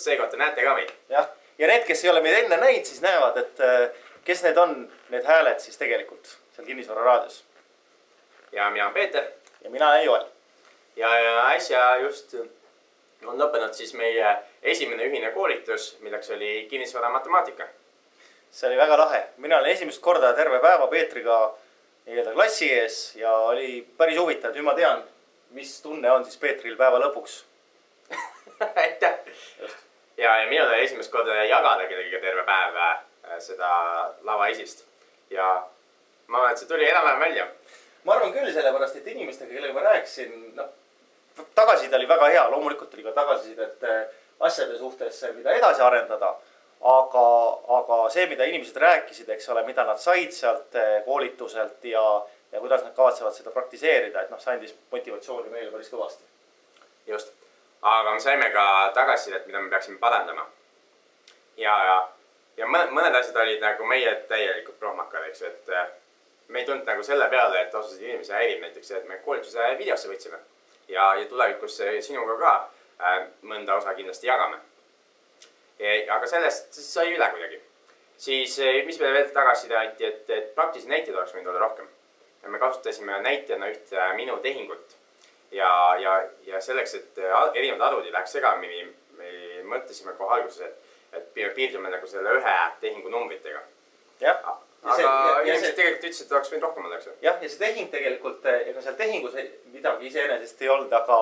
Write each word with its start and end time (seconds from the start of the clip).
just, 0.00 0.08
seekord 0.08 0.30
te 0.30 0.36
näete 0.40 0.64
ka 0.64 0.74
meid. 0.74 0.92
jah, 1.08 1.28
ja 1.58 1.68
need, 1.68 1.84
kes 1.86 2.04
ei 2.04 2.10
ole 2.10 2.22
meid 2.24 2.44
enne 2.44 2.56
näinud, 2.56 2.84
siis 2.84 3.02
näevad, 3.04 3.36
et 3.36 3.60
äh, 3.60 3.90
kes 4.24 4.42
need 4.42 4.56
on, 4.58 4.88
need 5.10 5.24
hääled 5.24 5.60
siis 5.60 5.76
tegelikult 5.76 6.36
seal 6.54 6.66
Kinnisvara 6.66 7.04
raadios. 7.04 7.44
ja 8.52 8.70
mina 8.70 8.84
olen 8.84 8.94
Peeter. 8.94 9.24
ja 9.64 9.70
mina 9.70 9.88
olen 9.90 10.04
Joel. 10.04 10.24
ja, 10.96 11.18
ja 11.18 11.46
äsja 11.48 11.96
just 12.00 12.34
on 13.26 13.36
lõppenud 13.36 13.74
siis 13.76 13.92
meie 13.94 14.36
esimene 14.62 15.04
ühine 15.04 15.32
koolitus, 15.32 15.96
milleks 16.00 16.30
oli 16.30 16.66
kinnisvara 16.70 17.10
matemaatika. 17.10 17.68
see 18.50 18.68
oli 18.68 18.76
väga 18.76 18.98
lahe, 18.98 19.24
mina 19.36 19.58
olen 19.58 19.70
esimest 19.70 20.00
korda 20.00 20.32
terve 20.32 20.60
päeva 20.60 20.86
Peetriga 20.86 21.54
nii-öelda 22.06 22.32
klassi 22.32 22.72
ees 22.72 23.16
ja 23.16 23.36
oli 23.36 23.86
päris 23.96 24.18
huvitav, 24.18 24.56
nüüd 24.56 24.64
ma 24.64 24.74
tean, 24.74 25.04
mis 25.50 25.76
tunne 25.82 26.10
on 26.12 26.24
siis 26.24 26.40
Peetril 26.40 26.76
päeva 26.76 26.98
lõpuks 27.04 27.44
aitäh. 28.82 29.14
Ja, 30.20 30.36
ja 30.42 30.46
minul 30.48 30.68
oli 30.68 30.84
esimest 30.84 31.12
korda 31.12 31.42
jagada 31.44 31.88
kellegagi 31.88 32.22
terve 32.22 32.44
päev 32.48 32.76
äh, 32.84 32.98
seda 33.40 33.70
lavaesist 34.28 34.84
ja 35.30 35.48
ma 36.26 36.38
arvan, 36.38 36.52
et 36.52 36.62
see 36.62 36.68
tuli 36.68 36.88
enam-vähem 36.88 37.20
välja. 37.20 37.46
ma 38.04 38.14
arvan 38.14 38.32
küll, 38.32 38.52
sellepärast 38.52 38.96
et 38.96 39.08
inimestega, 39.12 39.52
kellega 39.52 39.74
ma 39.76 39.82
rääkisin, 39.86 40.36
noh, 40.56 40.70
tagasiside 41.54 41.96
oli 41.96 42.08
väga 42.08 42.30
hea, 42.34 42.44
loomulikult 42.50 42.94
oli 42.94 43.04
ka 43.04 43.12
tagasisidet 43.16 43.84
äh, 43.84 44.06
asjade 44.40 44.78
suhtes, 44.78 45.24
mida 45.36 45.56
edasi 45.56 45.82
arendada. 45.82 46.36
aga, 46.80 47.22
aga 47.76 47.96
see, 48.08 48.22
mida 48.26 48.46
inimesed 48.48 48.76
rääkisid, 48.80 49.28
eks 49.28 49.50
ole, 49.52 49.66
mida 49.66 49.84
nad 49.84 49.98
said 50.00 50.32
sealt 50.32 50.76
äh, 50.80 51.02
koolituselt 51.04 51.84
ja, 51.84 52.04
ja 52.52 52.60
kuidas 52.60 52.80
nad 52.86 52.94
kavatsevad 52.96 53.36
seda 53.36 53.52
praktiseerida, 53.52 54.22
et 54.22 54.30
noh, 54.32 54.40
see 54.40 54.54
andis 54.54 54.72
motivatsiooni 54.92 55.52
meile 55.52 55.68
päris 55.74 55.92
kõvasti. 55.92 56.24
just, 57.06 57.34
aga 57.82 58.12
me 58.12 58.20
saime 58.20 58.50
ka 58.50 58.90
tagasisidet, 58.94 59.46
mida 59.46 59.60
me 59.60 59.70
peaksime 59.70 59.98
parandama. 59.98 60.46
ja, 61.56 61.84
ja, 61.84 62.08
ja 62.56 62.66
mõned, 62.66 63.14
asjad 63.14 63.36
olid 63.36 63.60
nagu 63.60 63.86
meie 63.86 64.14
täielikult 64.28 64.78
prohmakad, 64.78 65.24
eks 65.28 65.40
ju, 65.40 65.48
et 65.48 65.72
äh, 65.76 65.88
me 66.48 66.60
ei 66.60 66.66
tulnud 66.66 66.86
nagu 66.86 67.02
selle 67.02 67.28
peale, 67.28 67.60
et 67.60 67.74
osasid 67.74 68.02
inimesi 68.02 68.32
häirib 68.32 68.60
näiteks 68.64 68.88
see, 68.88 68.98
et 68.98 69.08
me 69.08 69.20
koolituse 69.24 69.72
videosse 69.78 70.08
võtsime. 70.08 70.38
ja, 70.88 71.14
ja 71.14 71.26
tulevikus 71.28 71.80
sinuga 72.00 72.36
ka 72.38 72.52
äh, 73.00 73.18
mõnda 73.42 73.76
osa 73.80 73.94
kindlasti 73.94 74.26
jagame. 74.26 74.60
aga 76.10 76.26
sellest 76.26 76.74
sai 76.74 77.14
üle 77.14 77.30
kuidagi. 77.32 77.60
siis, 78.16 78.58
mis 78.86 79.00
meile 79.00 79.14
veel 79.14 79.32
tagasiside 79.32 79.76
anti, 79.76 80.04
et, 80.04 80.30
et 80.30 80.54
praktilisi 80.54 80.88
näiteid 80.88 81.16
oleks 81.16 81.34
võinud 81.34 81.52
olla 81.54 81.66
rohkem. 81.66 81.88
me 82.46 82.58
kasutasime 82.58 83.20
näitena 83.20 83.68
ühte 83.72 84.12
minu 84.16 84.36
tehingut 84.36 84.99
ja, 85.52 85.70
ja, 86.00 86.16
ja 86.46 86.60
selleks, 86.60 86.94
et 86.94 87.20
erinevad 87.54 87.88
arvud 87.90 88.06
ei 88.06 88.14
läheks 88.14 88.38
segamini, 88.38 88.86
me 89.18 89.34
mõtlesime 89.74 90.16
kohe 90.18 90.38
alguses, 90.38 90.66
et, 90.66 90.96
et 91.18 91.54
piirdume 91.54 91.90
nagu 91.92 92.06
selle 92.06 92.38
ühe 92.40 92.56
tehingu 92.80 93.12
numbritega. 93.12 93.62
jah 94.20 94.42
aga 94.82 95.42
inimesed 95.44 95.76
tegelikult 95.76 96.06
ütlesid, 96.08 96.26
et 96.26 96.32
oleks 96.32 96.50
võinud 96.52 96.66
rohkem 96.66 96.86
olla, 96.88 96.98
eks 96.98 97.08
ju. 97.08 97.14
jah, 97.24 97.38
ja 97.42 97.48
see 97.52 97.60
tehing 97.60 97.90
tegelikult, 97.92 98.46
ega 98.48 98.82
seal 98.84 98.96
tehingus 98.96 99.36
midagi 99.74 100.08
iseenesest 100.08 100.62
ei 100.64 100.70
olnud, 100.72 100.92
aga, 100.96 101.18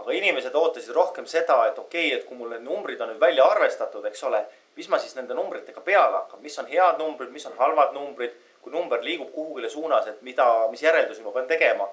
aga 0.00 0.14
inimesed 0.16 0.56
ootasid 0.56 0.94
rohkem 0.96 1.28
seda, 1.28 1.58
et 1.68 1.78
okei 1.78 2.08
okay,, 2.08 2.20
et 2.20 2.28
kui 2.28 2.38
mul 2.38 2.54
need 2.54 2.64
numbrid 2.64 3.00
on 3.04 3.12
nüüd 3.12 3.20
välja 3.20 3.48
arvestatud, 3.52 4.06
eks 4.08 4.24
ole, 4.28 4.40
mis 4.78 4.88
ma 4.88 5.00
siis 5.02 5.14
nende 5.18 5.36
numbritega 5.36 5.84
peale 5.84 6.22
hakkan, 6.22 6.40
mis 6.44 6.56
on 6.62 6.70
head 6.70 7.02
numbrid, 7.02 7.32
mis 7.34 7.46
on 7.50 7.58
halvad 7.58 7.92
numbrid, 7.96 8.38
kui 8.62 8.72
number 8.72 9.04
liigub 9.04 9.32
kuhugile 9.34 9.68
suunas, 9.70 10.08
et 10.08 10.22
mida, 10.24 10.48
mis 10.72 10.82
järeldusi 10.82 11.24
ma 11.24 11.34
pean 11.34 11.50
tegema. 11.50 11.88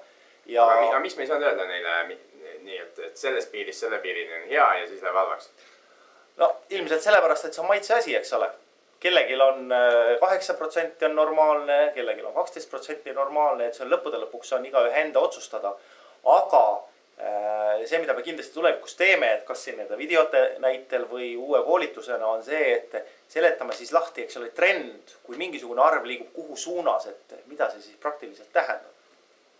Ja. 0.50 0.66
aga 0.86 1.02
miks 1.02 1.16
me 1.16 1.26
ei 1.26 1.30
saanud 1.30 1.48
öelda 1.48 1.66
neile 1.68 1.98
nii, 2.08 2.78
et, 2.78 2.98
et 3.10 3.16
sellest 3.16 3.52
piirist 3.52 3.86
selle 3.86 3.98
piirini 4.02 4.42
on 4.42 4.48
hea 4.50 4.72
ja 4.80 4.88
siis 4.88 5.02
läheb 5.02 5.20
halvaks? 5.22 5.52
no 6.40 6.50
ilmselt 6.70 7.06
sellepärast, 7.06 7.48
et 7.48 7.56
see 7.56 7.64
on 7.64 7.70
maitse 7.70 7.94
asi, 7.96 8.16
eks 8.16 8.36
ole 8.38 8.50
kellelgi 9.00 9.40
on 9.42 9.72
äh, 9.72 10.20
kaheksa 10.20 10.54
protsenti 10.54 11.04
on 11.04 11.16
normaalne, 11.16 11.92
kellelgi 11.94 12.22
on 12.22 12.34
kaksteist 12.34 12.70
protsenti 12.70 13.12
normaalne, 13.12 13.66
et 13.66 13.74
see 13.74 13.84
on 13.86 13.92
lõppude 13.94 14.20
lõpuks 14.20 14.52
on 14.56 14.66
igaühe 14.68 15.04
enda 15.06 15.20
otsustada. 15.24 15.72
aga 16.24 16.64
äh, 17.20 17.86
see, 17.86 17.98
mida 17.98 18.14
me 18.14 18.22
kindlasti 18.22 18.54
tulevikus 18.54 18.96
teeme, 18.96 19.32
et 19.38 19.46
kas 19.48 19.64
siin 19.64 19.78
nende 19.80 19.96
videote 19.96 20.42
näitel 20.60 21.06
või 21.08 21.32
uue 21.36 21.62
koolitusena 21.64 22.26
on 22.26 22.44
see, 22.44 22.74
et 22.74 22.96
seletame 23.28 23.72
siis 23.72 23.92
lahti, 23.92 24.26
eks 24.26 24.36
ole, 24.36 24.50
trend, 24.56 25.16
kui 25.24 25.40
mingisugune 25.40 25.82
arv 25.82 26.04
liigub 26.04 26.32
kuhu 26.36 26.56
suunas, 26.56 27.06
et 27.06 27.38
mida 27.46 27.70
see 27.70 27.88
siis 27.88 28.00
praktiliselt 28.00 28.52
tähendab. 28.52 28.99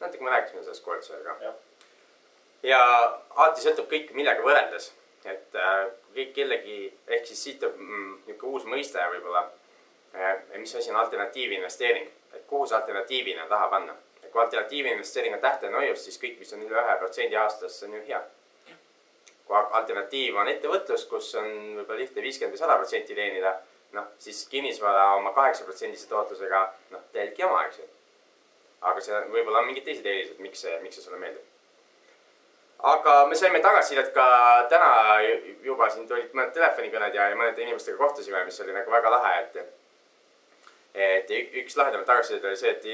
Natuke 0.00 0.24
me 0.24 0.30
rääkisime 0.30 0.62
sellest 0.62 0.84
koolitusega. 0.84 1.54
ja 2.62 2.80
alati 3.36 3.62
sõltub 3.66 3.88
kõik 3.92 4.14
millega 4.16 4.42
võrreldes 4.44 4.92
et 5.24 5.54
äh, 5.54 5.86
kõik 6.14 6.32
kellegi, 6.34 6.84
ehk 7.08 7.26
siis 7.28 7.42
siit 7.44 7.58
tuleb 7.60 7.76
mm, 7.76 8.12
niisugune 8.26 8.56
uus 8.56 8.66
mõiste 8.68 9.02
võib-olla 9.14 9.44
äh,. 10.14 10.38
mis 10.56 10.74
asi 10.76 10.90
on 10.90 11.00
alternatiivinvesteering, 11.02 12.08
et 12.34 12.46
kuhu 12.46 12.66
see 12.66 12.76
alternatiivina 12.76 13.46
taha 13.48 13.68
panna. 13.68 13.96
kui 14.30 14.42
alternatiivinvesteering 14.42 15.34
on 15.34 15.40
tähtede 15.40 15.74
hoius, 15.74 16.04
siis 16.04 16.20
kõik, 16.22 16.38
mis 16.38 16.52
on 16.54 16.62
üle 16.62 16.78
ühe 16.78 16.96
protsendi 16.98 17.36
aastas, 17.36 17.80
see 17.80 17.88
on 17.88 17.96
ju 17.98 18.02
hea. 18.06 18.20
kui 19.44 19.56
alternatiiv 19.56 20.36
on 20.36 20.48
ettevõtlus, 20.48 21.06
kus 21.10 21.34
on 21.34 21.48
võib-olla 21.80 21.98
lihtne 21.98 22.22
viiskümmend 22.22 22.54
või 22.54 22.62
sada 22.64 22.76
protsenti 22.78 23.14
teenida, 23.14 23.56
noh, 23.92 24.12
siis 24.18 24.44
kinnisvara 24.48 25.14
oma 25.16 25.32
kaheksa 25.36 25.66
protsendise 25.66 26.08
tootlusega, 26.08 26.62
noh, 26.94 27.08
täielik 27.12 27.38
jama, 27.38 27.64
eks 27.66 27.82
ju. 27.82 27.88
Aga 28.80 29.00
see 29.04 29.22
võib-olla 29.28 29.62
on 29.62 29.70
mingid 29.70 29.84
teised 29.84 30.06
eelised, 30.06 30.38
miks 30.40 30.62
see, 30.64 30.76
miks 30.84 30.96
see 30.96 31.04
sulle 31.04 31.20
meeldib 31.20 31.50
aga 32.82 33.26
me 33.26 33.36
saime 33.36 33.60
tagasisidet 33.60 34.12
ka 34.14 34.26
täna 34.68 35.20
juba, 35.64 35.88
siin 35.90 36.08
tulid 36.08 36.32
mõned 36.36 36.52
telefonikõned 36.56 37.14
ja, 37.14 37.28
mõnede 37.36 37.62
inimestega 37.64 37.98
kohtusime, 38.00 38.44
mis 38.44 38.60
oli 38.64 38.74
nagu 38.76 38.90
väga 38.90 39.12
lahe, 39.12 39.34
et. 39.42 39.58
et 40.94 41.32
üks 41.62 41.76
lahedamaid 41.76 42.06
tagasisidet 42.08 42.44
oli 42.48 42.56
see, 42.56 42.70
et 42.70 42.86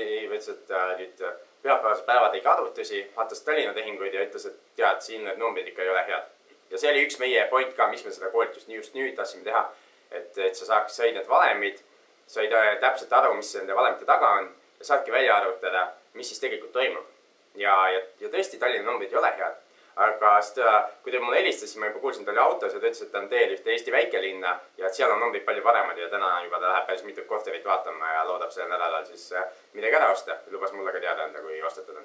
et 0.48 0.70
äh, 0.70 0.94
nüüd 0.98 1.22
pühapäevased 1.62 2.06
päevad 2.06 2.32
tegi 2.32 2.48
arvutusi, 2.48 3.06
vaatas 3.16 3.42
Tallinna 3.42 3.74
tehinguid 3.74 4.14
ja 4.14 4.26
ütles, 4.26 4.46
et 4.46 4.58
tead, 4.76 5.00
siin 5.00 5.24
need 5.24 5.38
numbrid 5.38 5.68
ikka 5.68 5.82
ei 5.82 5.90
ole 5.90 6.04
head. 6.06 6.30
ja 6.70 6.78
see 6.78 6.90
oli 6.90 7.06
üks 7.06 7.18
meie 7.18 7.46
point 7.50 7.74
ka, 7.74 7.86
miks 7.90 8.04
me 8.04 8.10
seda 8.10 8.30
koolitust 8.30 8.68
just 8.68 8.94
nüüd 8.94 9.14
tahtsime 9.14 9.44
teha. 9.44 9.68
et, 10.10 10.38
et 10.38 10.54
sa 10.54 10.66
saaks, 10.66 10.96
said 10.96 11.14
need 11.14 11.28
valemid, 11.28 11.78
said 12.26 12.52
äh, 12.52 12.76
täpselt 12.80 13.12
aru, 13.12 13.34
mis 13.34 13.54
nende 13.54 13.74
valemite 13.74 14.04
taga 14.04 14.38
on 14.40 14.50
saadki 14.82 15.12
välja 15.12 15.36
arvutada, 15.36 15.88
mis 16.14 16.28
siis 16.28 16.40
tegelikult 16.40 16.72
toimub. 16.72 17.06
ja, 17.54 17.76
ja, 17.90 18.00
ja 18.20 18.28
tõesti, 18.28 18.58
Tallinna 18.58 18.90
numbrid 18.90 19.12
ei 19.12 19.18
ole 19.18 19.32
head 19.36 19.62
aga 19.96 20.40
ta, 20.54 20.90
kui 21.02 21.12
ta 21.12 21.20
mulle 21.20 21.38
helistas, 21.40 21.70
siis 21.70 21.80
ma 21.80 21.88
juba 21.88 22.00
kuulsin, 22.00 22.24
ta 22.24 22.32
oli 22.34 22.40
autos 22.42 22.74
ja 22.74 22.80
ta 22.80 22.88
ütles, 22.88 23.00
et 23.02 23.12
ta 23.12 23.22
on 23.22 23.28
teel 23.32 23.54
ühte 23.54 23.72
Eesti 23.72 23.92
väikelinna 23.94 24.52
ja 24.76 24.88
et 24.88 24.98
seal 24.98 25.12
on 25.12 25.22
numbrid 25.24 25.44
palju 25.46 25.64
paremad 25.64 25.96
ja 25.98 26.10
täna 26.12 26.34
juba 26.44 26.60
ta 26.60 26.72
läheb 26.74 26.86
päris 26.90 27.04
mitut 27.06 27.26
korterit 27.26 27.64
vaatama 27.64 28.12
ja 28.12 28.26
loodab 28.28 28.52
sellel 28.52 28.74
nädalal 28.74 29.06
siis 29.08 29.30
äh, 29.32 29.46
midagi 29.72 29.96
ära 29.96 30.10
osta. 30.12 30.36
lubas 30.52 30.72
mulle 30.76 30.92
ka 30.92 31.00
teada 31.00 31.24
anda, 31.24 31.40
kui 31.40 31.62
ostetud 31.62 31.96
on. 31.96 32.04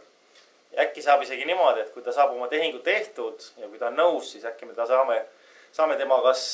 äkki 0.86 1.04
saab 1.04 1.26
isegi 1.28 1.46
niimoodi, 1.46 1.84
et 1.84 1.92
kui 1.92 2.04
ta 2.04 2.16
saab 2.16 2.32
oma 2.32 2.48
tehingu 2.48 2.80
tehtud 2.80 3.44
ja 3.58 3.68
kui 3.68 3.80
ta 3.80 3.92
on 3.92 4.00
nõus, 4.00 4.32
siis 4.32 4.48
äkki 4.48 4.72
me 4.72 4.74
ta 4.78 4.88
saame, 4.88 5.20
saame 5.76 6.00
tema 6.00 6.22
kas, 6.24 6.46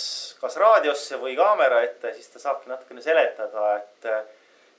kas 0.41 0.57
raadiosse 0.57 1.21
või 1.21 1.37
kaamera 1.37 1.83
ette, 1.85 2.15
siis 2.17 2.33
ta 2.33 2.41
saabki 2.41 2.73
natukene 2.73 3.05
seletada, 3.05 3.75
et 3.77 4.09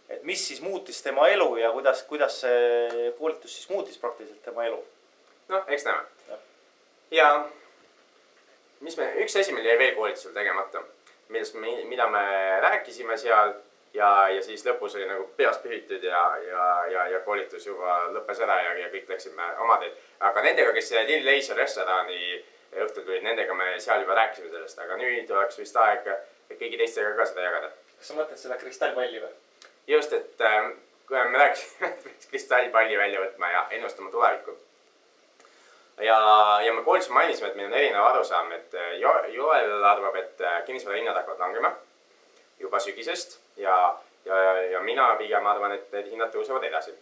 et 0.09 0.23
mis 0.25 0.47
siis 0.49 0.61
muutis 0.65 1.03
tema 1.03 1.29
elu 1.29 1.57
ja 1.57 1.73
kuidas, 1.73 2.03
kuidas 2.09 2.41
see 2.41 3.13
koolitus 3.19 3.55
siis 3.57 3.69
muutis 3.69 3.99
praktiliselt 3.99 4.43
tema 4.43 4.65
elu. 4.65 4.85
noh, 5.49 5.65
eks 5.69 5.85
näeme 5.85 6.39
ja 7.11 7.29
mis 8.81 8.97
me, 8.97 9.09
üks 9.25 9.37
asi 9.41 9.53
meil 9.53 9.67
jäi 9.67 9.79
veel 9.79 9.95
koolitusel 9.97 10.35
tegemata, 10.35 10.83
millest 11.29 11.57
me, 11.59 11.73
mida 11.89 12.07
me 12.11 12.25
rääkisime 12.65 13.17
seal 13.19 13.55
ja, 13.95 14.11
ja 14.33 14.43
siis 14.45 14.65
lõpus 14.67 14.97
oli 14.99 15.09
nagu 15.09 15.27
peast 15.37 15.63
pühitud 15.65 16.05
ja, 16.05 16.23
ja, 16.45 16.69
ja, 16.93 17.09
ja 17.15 17.23
koolitus 17.25 17.67
juba 17.67 17.99
lõppes 18.15 18.43
ära 18.45 18.61
ja, 18.63 18.77
ja 18.85 18.93
kõik 18.93 19.11
läksime 19.15 19.51
oma 19.65 19.81
teed. 19.83 19.97
aga 20.21 20.45
nendega, 20.45 20.73
kes 20.77 20.93
Lill 21.09 21.27
Leisure 21.27 21.59
restorani 21.63 22.39
õhtul 22.79 23.05
tulid, 23.05 23.25
nendega 23.25 23.55
me 23.57 23.75
seal 23.81 24.05
juba 24.05 24.17
rääkisime 24.19 24.53
sellest, 24.53 24.79
aga 24.85 24.99
nüüd 25.01 25.31
oleks 25.33 25.59
vist 25.59 25.77
aeg 25.81 26.09
kõigi 26.55 26.81
teistega 26.81 27.15
ka 27.17 27.29
seda 27.29 27.47
jagada. 27.49 27.73
kas 27.97 28.13
sa 28.13 28.19
mõtled 28.19 28.41
seda 28.41 28.61
kristallpalli 28.61 29.23
või? 29.25 29.37
Just, 29.89 30.13
et 30.13 30.41
äh, 30.41 30.71
me 31.11 31.39
rääkisime, 31.39 31.87
et 31.89 32.03
peaks 32.05 32.27
kristallpalli 32.31 32.99
välja 32.99 33.21
võtma 33.25 33.53
ja 33.53 33.67
ennustama 33.71 34.11
tulevikku 34.11 34.59
ja, 36.01 36.19
ja 36.65 36.73
me 36.73 36.83
koolitusel 36.83 37.13
mainisime, 37.13 37.49
et 37.49 37.57
meil 37.57 37.69
on 37.69 37.79
erinev 37.79 38.05
arusaam, 38.05 38.53
et 38.53 38.75
äh, 38.75 38.93
jo 39.01 39.13
Joel 39.35 39.85
arvab, 39.85 40.17
et 40.17 40.41
äh, 40.41 40.63
kinnisvara 40.67 40.97
hinnad 40.97 41.17
hakkavad 41.17 41.39
langema 41.39 41.73
juba 42.61 42.81
sügisest 42.81 43.39
ja, 43.57 43.99
ja, 44.25 44.39
ja 44.63 44.81
mina 44.81 45.15
pigem 45.19 45.47
arvan, 45.47 45.73
et 45.73 45.93
need 45.93 46.11
hinnad 46.13 46.35
tõusevad 46.35 46.65
edasi. 46.69 46.95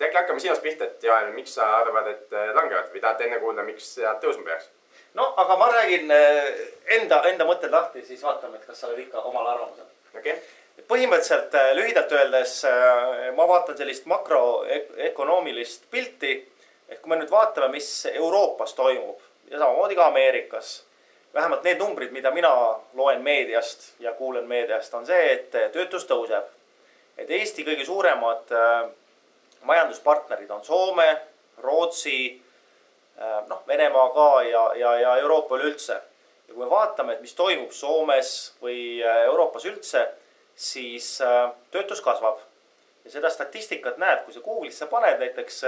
äkki 0.00 0.16
hakkame 0.16 0.40
sinust 0.40 0.62
pihta, 0.62 0.84
et 0.84 1.02
Joel, 1.04 1.32
miks 1.32 1.54
sa 1.54 1.66
arvad, 1.80 2.06
et 2.08 2.32
äh, 2.32 2.54
langevad 2.54 2.92
või 2.92 3.00
tahad 3.00 3.26
enne 3.26 3.40
kuulda, 3.40 3.66
miks 3.66 3.96
nad 3.98 4.22
tõusma 4.22 4.44
peaks? 4.48 4.70
no 5.14 5.32
aga 5.36 5.56
ma 5.56 5.68
räägin 5.72 6.12
enda, 6.96 7.22
enda 7.32 7.44
mõtted 7.44 7.72
lahti, 7.74 8.04
siis 8.06 8.22
vaatame, 8.22 8.56
et 8.56 8.66
kas 8.66 8.80
sa 8.80 8.88
oled 8.88 9.04
ikka 9.04 9.26
omal 9.32 9.46
arvamusel. 9.46 9.88
okei 10.14 10.32
okay 10.32 10.59
põhimõtteliselt 10.88 11.54
lühidalt 11.76 12.12
öeldes 12.12 12.62
ma 13.36 13.48
vaatan 13.48 13.76
sellist 13.76 14.06
makroökonoomilist 14.10 15.90
pilti 15.90 16.32
et 16.90 17.00
kui 17.00 17.12
me 17.12 17.20
nüüd 17.20 17.30
vaatame, 17.30 17.70
mis 17.76 17.88
Euroopas 18.10 18.74
toimub 18.74 19.20
ja 19.50 19.58
samamoodi 19.58 19.96
ka 19.98 20.08
Ameerikas, 20.10 20.72
vähemalt 21.34 21.66
need 21.66 21.78
numbrid, 21.78 22.12
mida 22.14 22.32
mina 22.34 22.50
loen 22.98 23.22
meediast 23.22 23.92
ja 24.02 24.12
kuulen 24.18 24.48
meediast, 24.50 24.94
on 24.94 25.06
see, 25.06 25.32
et 25.32 25.50
töötus 25.74 26.06
tõuseb. 26.10 26.56
et 27.18 27.30
Eesti 27.30 27.64
kõige 27.66 27.84
suuremad 27.84 28.52
äh, 28.56 28.90
majanduspartnerid 29.68 30.50
on 30.50 30.64
Soome, 30.64 31.08
Rootsi, 31.62 32.40
äh, 33.18 33.42
noh, 33.48 33.62
Venemaa 33.68 34.08
ka 34.14 34.28
ja, 34.42 34.62
ja, 34.74 34.94
ja 35.00 35.16
Euroopa 35.18 35.58
üleüldse. 35.58 36.00
ja 36.48 36.54
kui 36.54 36.64
me 36.64 36.70
vaatame, 36.70 37.12
et 37.12 37.20
mis 37.20 37.34
toimub 37.34 37.70
Soomes 37.70 38.54
või 38.62 39.02
äh, 39.04 39.24
Euroopas 39.30 39.66
üldse, 39.70 40.08
siis 40.60 41.06
töötus 41.72 42.02
kasvab. 42.04 42.38
ja 43.04 43.10
seda 43.10 43.30
statistikat 43.32 43.96
näed, 43.98 44.24
kui 44.24 44.34
sa 44.34 44.40
Google'isse 44.44 44.86
paned 44.86 45.22
näiteks 45.22 45.62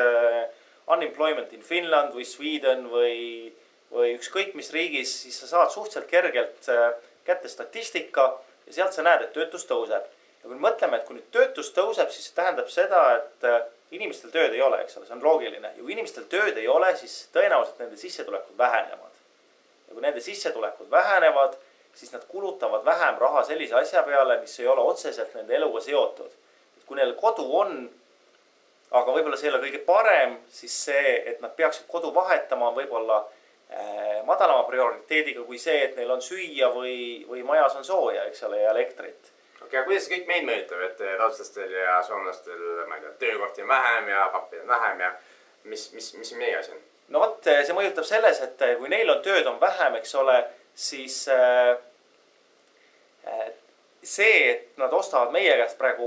unemployment 0.92 1.52
in 1.56 1.62
Finland 1.64 2.12
või 2.12 2.26
Sweden 2.28 2.90
või 2.92 3.52
või 3.92 4.14
ükskõik 4.16 4.56
mis 4.56 4.72
riigis, 4.72 5.12
siis 5.24 5.38
sa 5.42 5.50
saad 5.50 5.72
suhteliselt 5.72 6.08
kergelt 6.10 6.68
äh, 6.72 6.92
kätte 7.26 7.48
statistika 7.48 8.24
ja 8.66 8.76
sealt 8.78 8.96
sa 8.96 9.04
näed, 9.04 9.26
et 9.26 9.32
töötus 9.36 9.66
tõuseb. 9.68 10.08
ja 10.42 10.48
kui 10.48 10.56
me 10.56 10.68
mõtleme, 10.68 10.98
et 10.98 11.06
kui 11.06 11.18
nüüd 11.18 11.28
töötus 11.34 11.70
tõuseb, 11.76 12.10
siis 12.10 12.30
see 12.30 12.36
tähendab 12.38 12.70
seda, 12.72 13.02
et 13.18 13.48
äh, 13.48 13.60
inimestel 13.92 14.32
tööd 14.32 14.56
ei 14.56 14.62
ole, 14.64 14.80
eks 14.82 14.96
ole, 14.96 15.06
see 15.06 15.16
on 15.16 15.24
loogiline. 15.24 15.74
ja 15.76 15.82
kui 15.82 15.92
inimestel 15.92 16.24
tööd 16.32 16.56
ei 16.56 16.68
ole, 16.68 16.94
siis 16.96 17.26
tõenäoliselt 17.34 17.84
nende 17.84 18.00
sissetulekud 18.00 18.58
vähenevad. 18.58 19.20
ja 19.88 19.94
kui 19.94 20.06
nende 20.06 20.24
sissetulekud 20.24 20.90
vähenevad, 20.90 21.58
siis 21.94 22.12
nad 22.12 22.24
kulutavad 22.28 22.84
vähem 22.84 23.18
raha 23.20 23.44
sellise 23.44 23.74
asja 23.74 24.02
peale, 24.02 24.40
mis 24.40 24.58
ei 24.60 24.66
ole 24.66 24.80
otseselt 24.80 25.34
nende 25.34 25.54
eluga 25.56 25.80
seotud. 25.80 26.30
et 26.76 26.86
kui 26.86 26.96
neil 26.96 27.14
kodu 27.14 27.44
on, 27.58 27.90
aga 28.90 29.12
võib-olla 29.12 29.36
see 29.36 29.48
ei 29.48 29.54
ole 29.54 29.62
kõige 29.66 29.84
parem, 29.86 30.38
siis 30.48 30.74
see, 30.84 31.14
et 31.30 31.40
nad 31.40 31.54
peaksid 31.56 31.86
kodu 31.88 32.14
vahetama, 32.14 32.68
on 32.68 32.80
võib-olla 32.80 33.22
Äh, 33.72 34.24
madalama 34.24 34.62
prioriteediga 34.68 35.42
kui 35.48 35.58
see, 35.58 35.78
et 35.86 35.94
neil 35.96 36.10
on 36.12 36.20
süüa 36.20 36.68
või, 36.74 36.96
või 37.24 37.40
majas 37.46 37.78
on 37.78 37.86
sooja, 37.86 38.26
eks 38.28 38.42
ole, 38.44 38.58
ja 38.60 38.72
elektrit. 38.74 39.30
okei 39.54 39.64
okay,, 39.64 39.78
aga 39.78 39.84
kuidas 39.86 40.04
see 40.04 40.12
kõik 40.18 40.26
meid 40.28 40.44
mõjutab, 40.44 40.82
et 40.84 41.00
rootslastel 41.20 41.72
ja 41.72 41.94
soomlastel, 42.04 42.58
ma 42.90 42.98
ei 42.98 43.06
tea, 43.06 43.12
töökohti 43.22 43.64
on 43.64 43.70
vähem 43.70 44.10
ja 44.12 44.26
pappi 44.34 44.60
on 44.60 44.68
vähem 44.68 45.00
ja 45.00 45.08
mis, 45.72 45.86
mis, 45.96 46.10
mis 46.18 46.34
meie 46.36 46.58
asi 46.58 46.74
on? 46.74 46.82
no 47.14 47.22
vot, 47.24 47.48
see 47.48 47.78
mõjutab 47.78 48.08
selles, 48.10 48.42
et 48.44 48.66
kui 48.82 48.92
neil 48.92 49.14
on 49.14 49.24
tööd 49.24 49.48
on 49.48 49.56
vähem, 49.62 49.96
eks 50.02 50.14
ole, 50.20 50.36
siis 50.74 51.28
äh, 51.28 51.76
äh 53.26 53.52
see, 54.02 54.50
et 54.50 54.78
nad 54.82 54.92
ostavad 54.92 55.30
meie 55.30 55.52
käest 55.60 55.78
praegu 55.78 56.06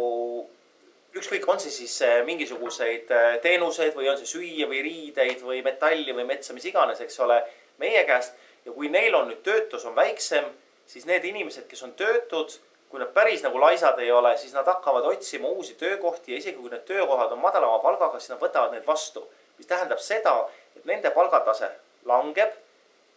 ükskõik, 1.15 1.45
on 1.47 1.61
see 1.63 1.71
siis 1.71 1.93
äh, 2.03 2.17
mingisuguseid 2.27 3.11
teenuseid 3.41 3.95
või 3.95 4.09
on 4.11 4.17
see 4.19 4.27
süüa 4.27 4.67
või 4.67 4.81
riideid 4.83 5.39
või 5.39 5.61
metalli 5.63 6.11
või 6.11 6.25
metsa, 6.27 6.53
mis 6.53 6.67
iganes, 6.67 6.99
eks 7.01 7.19
ole, 7.23 7.39
meie 7.79 8.03
käest. 8.03 8.35
ja 8.65 8.73
kui 8.73 8.89
neil 8.89 9.15
on 9.15 9.29
nüüd 9.29 9.43
töötus 9.45 9.85
on 9.85 9.95
väiksem, 9.95 10.45
siis 10.85 11.05
need 11.05 11.23
inimesed, 11.25 11.67
kes 11.69 11.83
on 11.85 11.93
töötud, 11.93 12.51
kui 12.89 12.99
nad 12.99 13.11
päris 13.13 13.43
nagu 13.43 13.59
laisad 13.59 13.99
ei 13.99 14.11
ole, 14.11 14.37
siis 14.37 14.53
nad 14.53 14.67
hakkavad 14.67 15.05
otsima 15.05 15.47
uusi 15.47 15.73
töökohti 15.79 16.31
ja 16.31 16.37
isegi 16.37 16.57
kui 16.57 16.69
need 16.69 16.85
töökohad 16.87 17.31
on 17.31 17.41
madalama 17.41 17.79
palgaga, 17.83 18.19
siis 18.19 18.33
nad 18.33 18.41
võtavad 18.41 18.75
need 18.75 18.85
vastu. 18.87 19.27
mis 19.57 19.67
tähendab 19.67 19.99
seda, 20.03 20.49
et 20.75 20.85
nende 20.85 21.09
palgatase 21.15 21.69
langeb 22.03 22.51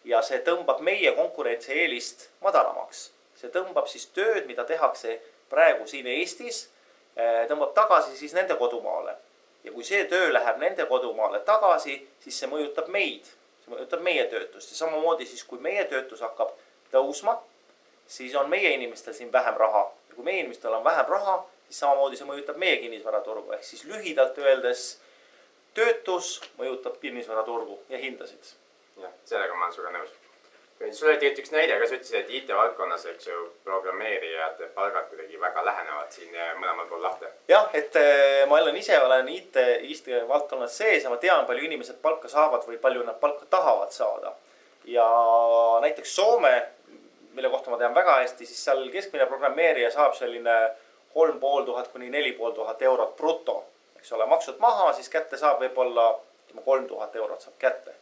ja 0.04 0.22
see 0.22 0.38
tõmbab 0.46 0.80
meie 0.80 1.12
konkurentsieelist 1.12 2.28
madalamaks. 2.40 3.10
see 3.36 3.50
tõmbab 3.54 3.86
siis 3.86 4.06
tööd, 4.06 4.46
mida 4.46 4.64
tehakse 4.64 5.20
praegu 5.48 5.86
siin 5.86 6.06
Eestis 6.06 6.68
Eh, 7.18 7.46
tõmbab 7.50 7.72
tagasi 7.74 8.14
siis 8.16 8.34
nende 8.34 8.54
kodumaale. 8.54 9.16
ja 9.64 9.72
kui 9.72 9.84
see 9.84 10.04
töö 10.06 10.28
läheb 10.32 10.60
nende 10.62 10.84
kodumaale 10.86 11.40
tagasi, 11.44 11.96
siis 12.22 12.36
see 12.40 12.48
mõjutab 12.48 12.86
meid, 12.94 13.26
see 13.64 13.72
mõjutab 13.72 14.04
meie 14.06 14.22
töötust 14.30 14.70
ja 14.70 14.76
samamoodi 14.78 15.26
siis, 15.26 15.42
kui 15.44 15.58
meie 15.58 15.82
töötus 15.90 16.22
hakkab 16.22 16.52
tõusma, 16.92 17.34
siis 18.06 18.36
on 18.38 18.46
meie 18.48 18.70
inimestel 18.76 19.16
siin 19.18 19.32
vähem 19.32 19.58
raha. 19.58 19.82
ja 20.08 20.14
kui 20.14 20.24
meie 20.24 20.44
inimestel 20.44 20.78
on 20.78 20.84
vähem 20.84 21.10
raha, 21.10 21.34
siis 21.66 21.82
samamoodi 21.82 22.16
see 22.16 22.30
mõjutab 22.30 22.56
meie 22.56 22.76
kinnisvaraturgu, 22.84 23.52
ehk 23.52 23.66
siis 23.66 23.84
lühidalt 23.84 24.38
öeldes 24.38 24.86
töötus 25.74 26.40
mõjutab 26.58 27.00
kinnisvaraturgu 27.02 27.80
ja 27.88 27.98
hindasid. 27.98 28.54
Jah, 29.02 29.12
sellega 29.24 29.54
ma 29.54 29.68
olen 29.68 29.76
sinuga 29.76 29.98
nõus 29.98 30.16
sul 30.92 31.08
oli 31.08 31.18
tegelikult 31.18 31.42
üks 31.42 31.52
näide 31.52 31.76
ka, 31.78 31.86
sa 31.90 31.96
ütlesid, 31.96 32.16
et 32.20 32.30
IT-valdkonnas, 32.38 33.04
eks 33.10 33.26
ju, 33.28 33.38
programmeerijate 33.66 34.68
palgad 34.76 35.08
kuidagi 35.10 35.40
väga 35.40 35.64
lähenevad 35.66 36.14
siin 36.14 36.36
mõlemal 36.60 36.86
pool 36.90 37.02
lahte. 37.02 37.30
jah, 37.50 37.66
et 37.74 37.96
eh, 37.98 38.44
ma 38.48 38.60
olen 38.60 38.78
ise 38.78 39.00
olen 39.02 39.28
IT, 39.28 39.58
IT-valdkonnas 39.90 40.78
sees 40.78 41.04
ja 41.04 41.10
ma 41.10 41.18
tean, 41.18 41.46
palju 41.50 41.66
inimesed 41.66 41.98
palka 42.02 42.30
saavad 42.30 42.66
või 42.68 42.78
palju 42.78 43.02
nad 43.06 43.18
palka 43.20 43.46
tahavad 43.50 43.90
saada. 43.92 44.34
ja 44.84 45.08
näiteks 45.82 46.14
Soome, 46.14 46.54
mille 47.34 47.50
kohta 47.50 47.70
ma 47.70 47.78
tean 47.78 47.94
väga 47.94 48.20
hästi, 48.22 48.46
siis 48.46 48.64
seal 48.64 48.86
keskmine 48.94 49.26
programmeerija 49.26 49.90
saab 49.90 50.14
selline 50.14 50.58
kolm 51.12 51.40
pool 51.40 51.64
tuhat 51.66 51.88
kuni 51.88 52.10
neli 52.10 52.32
pool 52.32 52.54
tuhat 52.54 52.82
eurot 52.82 53.16
bruto. 53.16 53.64
eks 53.98 54.12
ole, 54.12 54.26
maksud 54.26 54.62
maha, 54.62 54.92
siis 54.92 55.08
kätte 55.10 55.36
saab 55.36 55.58
võib-olla, 55.58 56.12
ütleme 56.46 56.62
kolm 56.62 56.86
tuhat 56.86 57.16
eurot 57.16 57.42
saab 57.42 57.58
kätte 57.58 57.98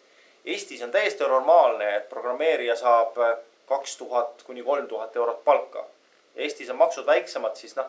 Eestis 0.46 0.82
on 0.82 0.90
täiesti 0.90 1.24
normaalne, 1.24 1.96
et 1.96 2.08
programmeerija 2.08 2.76
saab 2.76 3.18
äh, 3.18 3.36
kaks 3.66 3.96
tuhat 3.96 4.42
kuni 4.46 4.62
kolm 4.62 4.86
tuhat 4.86 5.16
eurot 5.16 5.44
palka. 5.44 5.86
Eestis 6.36 6.70
on 6.70 6.76
maksud 6.76 7.06
väiksemad, 7.06 7.56
siis 7.56 7.76
noh, 7.76 7.88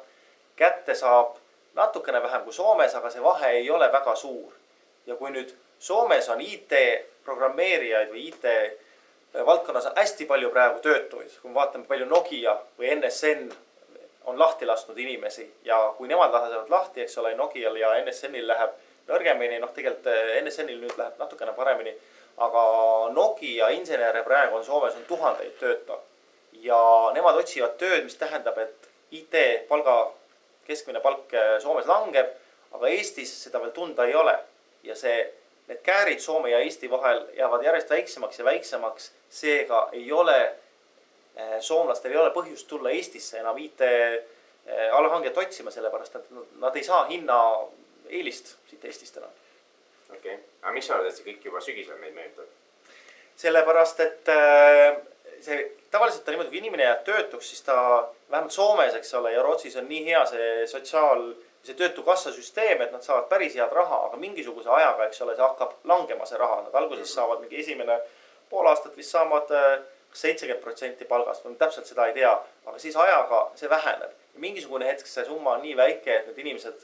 kätte 0.56 0.96
saab 0.96 1.36
natukene 1.76 2.24
vähem 2.24 2.42
kui 2.42 2.54
Soomes, 2.54 2.96
aga 2.96 3.12
see 3.14 3.24
vahe 3.24 3.52
ei 3.60 3.70
ole 3.70 3.92
väga 3.94 4.16
suur. 4.16 4.54
ja 5.06 5.16
kui 5.16 5.30
nüüd 5.32 5.54
Soomes 5.80 6.30
on 6.30 6.42
IT 6.42 6.74
programmeerijaid 7.26 8.10
või 8.12 8.26
IT 8.32 8.46
äh, 8.50 9.46
valdkonnas 9.46 9.86
on 9.86 9.96
hästi 9.96 10.26
palju 10.26 10.50
praegu 10.50 10.80
töötuid, 10.80 11.32
kui 11.42 11.52
me 11.52 11.56
vaatame, 11.62 11.86
palju 11.86 12.10
Nokia 12.10 12.58
või 12.80 12.90
NSN 12.96 13.52
on 14.28 14.40
lahti 14.40 14.66
lasknud 14.66 14.98
inimesi 14.98 15.46
ja 15.64 15.78
kui 15.98 16.08
nemad 16.08 16.34
lasevad 16.34 16.70
lahti, 16.70 17.06
eks 17.06 17.18
ole, 17.22 17.36
Nokial 17.36 17.78
ja 17.78 17.94
NSN-il 18.02 18.48
läheb 18.48 18.74
nõrgemini, 19.08 19.62
noh, 19.62 19.72
tegelikult 19.76 20.10
äh, 20.12 20.40
NSN-il 20.42 20.82
nüüd 20.82 20.98
läheb 20.98 21.22
natukene 21.22 21.54
paremini 21.54 21.94
aga 22.38 22.64
Nokia 23.14 23.70
insenere 23.74 24.22
praegu 24.24 24.60
on 24.60 24.66
Soomes 24.66 24.96
on 24.96 25.06
tuhandeid 25.10 25.58
töötab 25.60 26.04
ja 26.62 26.78
nemad 27.14 27.38
otsivad 27.40 27.78
tööd, 27.82 28.04
mis 28.06 28.18
tähendab, 28.18 28.58
et 28.62 28.90
IT 29.16 29.36
palga, 29.70 30.12
keskmine 30.68 31.02
palk 31.02 31.34
eh, 31.34 31.58
Soomes 31.64 31.90
langeb, 31.90 32.30
aga 32.76 32.94
Eestis 32.94 33.32
seda 33.44 33.62
veel 33.64 33.74
tunda 33.76 34.06
ei 34.06 34.16
ole. 34.16 34.38
ja 34.84 34.96
see, 34.96 35.16
need 35.68 35.82
käärid 35.84 36.22
Soome 36.24 36.52
ja 36.52 36.60
Eesti 36.64 36.88
vahel 36.90 37.26
jäävad 37.36 37.64
järjest 37.66 37.90
väiksemaks 37.90 38.40
ja 38.40 38.46
väiksemaks, 38.46 39.12
seega 39.30 39.90
ei 39.92 40.12
ole 40.12 40.38
eh, 41.36 41.58
soomlastel 41.60 42.12
ei 42.12 42.22
ole 42.22 42.32
põhjust 42.36 42.68
tulla 42.68 42.94
Eestisse 42.94 43.40
enam 43.42 43.58
IT 43.58 43.82
eh, 43.82 44.94
allhanget 44.94 45.38
otsima, 45.38 45.72
sellepärast 45.72 46.16
et 46.16 46.30
nad 46.62 46.76
ei 46.76 46.84
saa 46.84 47.04
hinnaeelist 47.10 48.56
siit 48.70 48.86
Eestist 48.86 49.18
enam 49.18 49.34
okei 50.10 50.34
okay., 50.34 50.38
aga 50.62 50.74
miks 50.74 50.88
sa 50.90 50.98
arvad, 50.98 51.12
et 51.12 51.20
see 51.20 51.28
kõik 51.28 51.50
juba 51.50 51.62
sügisel 51.64 52.00
meid 52.02 52.16
mõjutab? 52.18 52.50
sellepärast, 53.38 54.00
et 54.02 54.30
äh, 54.34 54.96
see 55.46 55.60
tavaliselt 55.92 56.28
on 56.28 56.34
niimoodi, 56.34 56.50
kui 56.50 56.62
inimene 56.62 56.88
jääb 56.88 57.04
töötuks, 57.06 57.50
siis 57.52 57.62
ta 57.62 57.76
vähemalt 58.32 58.52
Soomes, 58.52 58.96
eks 58.98 59.14
ole, 59.14 59.32
ja 59.32 59.44
Rootsis 59.46 59.76
on 59.78 59.86
nii 59.90 60.06
hea 60.08 60.24
see 60.30 60.48
sotsiaal, 60.72 61.28
see 61.64 61.78
töötukassa 61.78 62.32
süsteem, 62.34 62.82
et 62.82 62.92
nad 62.96 63.04
saavad 63.06 63.28
päris 63.30 63.56
head 63.60 63.74
raha, 63.76 64.08
aga 64.08 64.18
mingisuguse 64.22 64.72
ajaga, 64.74 65.08
eks 65.08 65.22
ole, 65.26 65.36
see 65.36 65.46
hakkab 65.46 65.76
langema, 65.90 66.26
see 66.26 66.40
raha. 66.42 66.64
Nad 66.66 66.80
alguses 66.82 67.14
saavad 67.14 67.44
mingi 67.44 67.62
esimene 67.62 68.00
pool 68.50 68.68
aastat 68.72 68.98
vist 68.98 69.14
saavad 69.14 69.52
äh, 69.54 69.68
seitsekümmend 70.18 70.64
protsenti 70.64 71.06
palgast, 71.06 71.46
ma 71.46 71.54
täpselt 71.60 71.90
seda 71.90 72.08
ei 72.08 72.16
tea, 72.18 72.32
aga 72.66 72.80
siis 72.82 72.96
ajaga 72.98 73.44
see 73.60 73.70
väheneb. 73.70 74.16
mingisugune 74.38 74.86
hetk 74.86 75.08
see 75.10 75.26
summa 75.26 75.56
on 75.58 75.64
nii 75.66 75.74
väike, 75.78 76.14
et 76.14 76.28
need 76.30 76.44
inimesed 76.44 76.84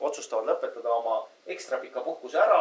otsustavad 0.00 0.48
lõpetada 0.48 0.92
oma 0.92 1.22
ekstra 1.46 1.78
pika 1.78 2.00
puhkuse 2.00 2.38
ära 2.38 2.60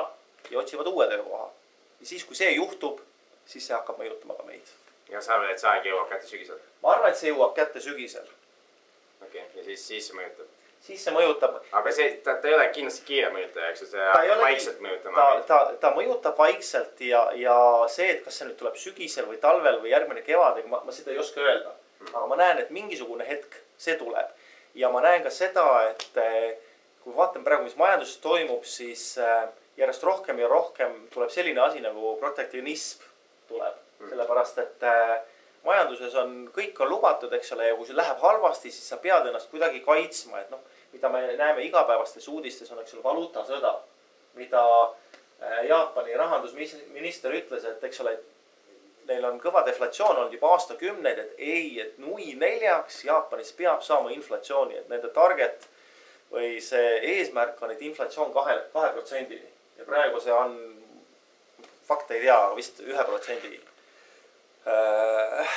ja 0.52 0.60
otsivad 0.60 0.88
uue 0.88 1.08
töökoha. 1.08 1.52
ja 2.00 2.06
siis, 2.06 2.26
kui 2.26 2.36
see 2.36 2.52
juhtub, 2.52 3.00
siis 3.46 3.68
see 3.68 3.76
hakkab 3.76 4.00
mõjutama 4.00 4.38
ka 4.38 4.44
meid. 4.48 4.74
ja 5.10 5.22
sa 5.22 5.36
arvad, 5.38 5.52
et 5.52 5.60
see 5.60 5.70
aeg 5.70 5.86
jõuab 5.92 6.10
kätte 6.10 6.28
sügisel? 6.28 6.60
ma 6.82 6.96
arvan, 6.96 7.12
et 7.12 7.22
see 7.22 7.32
jõuab 7.32 7.56
kätte 7.56 7.80
sügisel. 7.80 8.28
okei 9.22 9.42
okay., 9.42 9.58
ja 9.60 9.64
siis, 9.64 9.88
siis 9.88 10.08
see 10.08 10.20
mõjutab? 10.20 10.52
siis 10.84 11.04
see 11.06 11.16
mõjutab. 11.16 11.60
aga 11.72 11.96
see, 11.96 12.10
ta, 12.26 12.36
ta 12.42 12.48
ei 12.48 12.58
ole 12.58 12.68
kindlasti 12.76 13.06
kiire 13.08 13.32
mõjutaja, 13.36 13.72
eks 13.72 13.86
ju, 13.86 13.90
see 13.94 14.10
hakkab 14.12 14.44
vaikselt 14.44 14.84
mõjutama. 14.84 15.16
ta, 15.18 15.40
ta, 15.48 15.62
ta 15.82 15.94
mõjutab 15.96 16.38
vaikselt 16.38 17.02
ja, 17.08 17.24
ja 17.40 17.58
see, 17.90 18.10
et 18.18 18.24
kas 18.26 18.40
see 18.40 18.50
nüüd 18.50 18.60
tuleb 18.60 18.80
sügisel 18.80 19.30
või 19.30 19.40
talvel 19.44 19.80
või 19.84 19.96
järgmine 19.96 20.26
kevad, 20.28 20.60
ega 20.62 20.76
ma, 20.76 20.84
ma 20.86 20.96
seda 20.96 21.16
ei 21.16 21.22
oska 21.24 21.42
öelda 21.42 21.72
hmm.. 21.72 22.14
aga 22.14 22.26
ma 22.32 22.40
näen, 22.44 22.64
et 22.66 22.74
mingisugune 22.76 23.28
hetk 23.28 23.62
see 23.78 23.96
tuleb 24.00 24.32
ja 24.76 24.90
ma 24.90 25.02
näen 25.06 25.24
ka 25.24 25.32
seda, 25.34 25.66
et 25.92 26.22
kui 27.04 27.16
vaatame 27.16 27.46
praegu, 27.46 27.68
mis 27.68 27.78
majanduses 27.80 28.18
toimub, 28.24 28.64
siis 28.68 29.18
äh, 29.20 29.48
järjest 29.78 30.04
rohkem 30.08 30.40
ja 30.40 30.48
rohkem 30.48 30.96
tuleb 31.14 31.32
selline 31.34 31.62
asi 31.64 31.84
nagu 31.84 32.16
protektsionism 32.22 33.04
tuleb 33.50 33.76
mm., 34.00 34.10
sellepärast 34.12 34.62
et 34.64 34.86
äh, 34.88 35.16
majanduses 35.68 36.16
on, 36.20 36.36
kõik 36.56 36.80
on 36.84 36.92
lubatud, 36.92 37.34
eks 37.36 37.54
ole, 37.56 37.70
ja 37.70 37.78
kui 37.78 37.88
see 37.88 37.98
läheb 37.98 38.20
halvasti, 38.24 38.72
siis 38.72 38.88
sa 38.92 39.00
pead 39.04 39.28
ennast 39.30 39.52
kuidagi 39.52 39.82
kaitsma, 39.86 40.44
et 40.44 40.52
noh, 40.54 40.62
mida 40.94 41.10
me 41.10 41.24
näeme 41.40 41.66
igapäevastes 41.68 42.28
uudistes 42.32 42.72
on, 42.72 42.82
eks 42.84 42.96
ole, 42.98 43.04
valuutasõda, 43.06 43.74
mida 44.40 44.64
äh, 44.84 45.66
Jaapani 45.70 46.16
rahandusminister 46.20 47.36
ütles, 47.36 47.68
et 47.68 47.84
eks 47.90 48.04
ole, 48.04 48.18
neil 49.08 49.28
on 49.28 49.40
kõva 49.44 49.66
deflatsioon 49.68 50.16
olnud 50.16 50.36
juba 50.36 50.54
aastakümneid, 50.56 51.20
et 51.20 51.40
ei, 51.40 51.80
et 51.84 52.00
nui 52.00 52.32
neljaks 52.40 53.04
Jaapanis 53.08 53.52
peab 53.58 53.84
saama 53.84 54.14
inflatsiooni, 54.16 54.80
et 54.80 54.92
nende 54.92 55.12
target 55.16 55.68
või 56.34 56.58
see 56.62 56.96
eesmärk 57.16 57.62
on, 57.62 57.72
et 57.74 57.82
inflatsioon 57.82 58.34
kahe, 58.34 58.56
kahe 58.74 58.90
protsendini. 58.96 59.52
ja 59.78 59.86
praegu 59.86 60.22
see 60.22 60.34
on, 60.34 60.58
fakte 61.88 62.18
ei 62.18 62.26
tea, 62.26 62.38
aga 62.38 62.56
vist 62.56 62.82
ühe 62.82 63.06
protsendi 63.06 63.54
äh, 64.68 65.54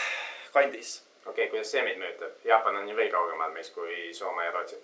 kandis. 0.53 1.03
okei 1.27 1.33
okay,, 1.33 1.49
kuidas 1.55 1.73
see 1.73 1.83
meid 1.83 1.99
mõjutab? 2.03 2.37
Jaapan 2.45 2.83
on 2.83 2.89
ju 2.89 2.97
veel 2.97 3.11
kaugemal 3.13 3.57
meist 3.57 3.75
kui 3.75 4.13
Soome 4.15 4.45
ja 4.45 4.53
Rootsi. 4.53 4.79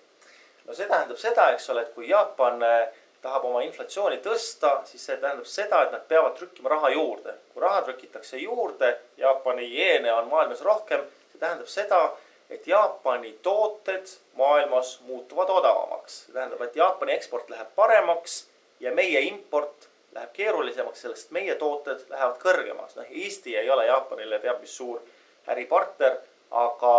no 0.65 0.73
see 0.73 0.89
tähendab 0.89 1.21
seda, 1.21 1.51
eks 1.53 1.69
ole, 1.69 1.85
et 1.85 1.95
kui 1.95 2.09
Jaapan 2.09 2.65
äh, 2.67 2.99
tahab 3.23 3.45
oma 3.47 3.61
inflatsiooni 3.63 4.19
tõsta, 4.23 4.81
siis 4.87 5.05
see 5.07 5.17
tähendab 5.21 5.47
seda, 5.47 5.85
et 5.85 5.93
nad 5.95 6.03
peavad 6.07 6.35
trükkima 6.37 6.71
raha 6.73 6.89
juurde. 6.91 7.37
kui 7.53 7.61
raha 7.63 7.81
trükitakse 7.87 8.37
juurde, 8.41 8.97
Jaapani 9.17 9.69
jeene 9.71 10.13
on 10.13 10.27
maailmas 10.31 10.61
rohkem, 10.61 11.05
see 11.31 11.39
tähendab 11.39 11.69
seda, 11.71 12.01
et 12.49 12.67
Jaapani 12.67 13.33
tooted 13.41 14.07
maailmas 14.35 14.99
muutuvad 15.07 15.49
odavamaks. 15.49 16.25
see 16.25 16.33
tähendab, 16.33 16.61
et 16.61 16.75
Jaapani 16.75 17.13
eksport 17.13 17.49
läheb 17.49 17.67
paremaks 17.75 18.47
ja 18.79 18.91
meie 18.91 19.21
import 19.21 19.89
läheb 20.15 20.33
keerulisemaks, 20.33 21.01
sellest 21.01 21.31
meie 21.31 21.55
tooted 21.55 22.05
lähevad 22.09 22.37
kõrgemaks. 22.41 22.95
noh, 22.95 23.05
Eesti 23.09 23.57
ei 23.57 23.69
ole 23.69 23.85
Jaapanile 23.85 24.39
teab 24.39 24.61
mis 24.61 24.77
suur 24.77 25.01
äripartner, 25.47 26.17
aga 26.51 26.93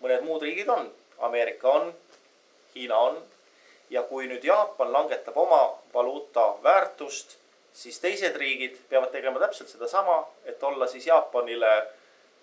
mõned 0.00 0.24
muud 0.24 0.42
riigid 0.42 0.68
on. 0.68 0.90
Ameerika 1.18 1.68
on, 1.68 1.94
Hiina 2.74 2.98
on. 2.98 3.22
ja 3.90 4.02
kui 4.06 4.28
nüüd 4.30 4.44
Jaapan 4.46 4.92
langetab 4.92 5.36
oma 5.36 5.78
valuuta 5.94 6.44
väärtust, 6.62 7.36
siis 7.72 7.98
teised 8.00 8.36
riigid 8.36 8.76
peavad 8.88 9.10
tegema 9.10 9.40
täpselt 9.42 9.68
sedasama, 9.68 10.28
et 10.44 10.62
olla 10.62 10.86
siis 10.86 11.06
Jaapanile 11.06 11.72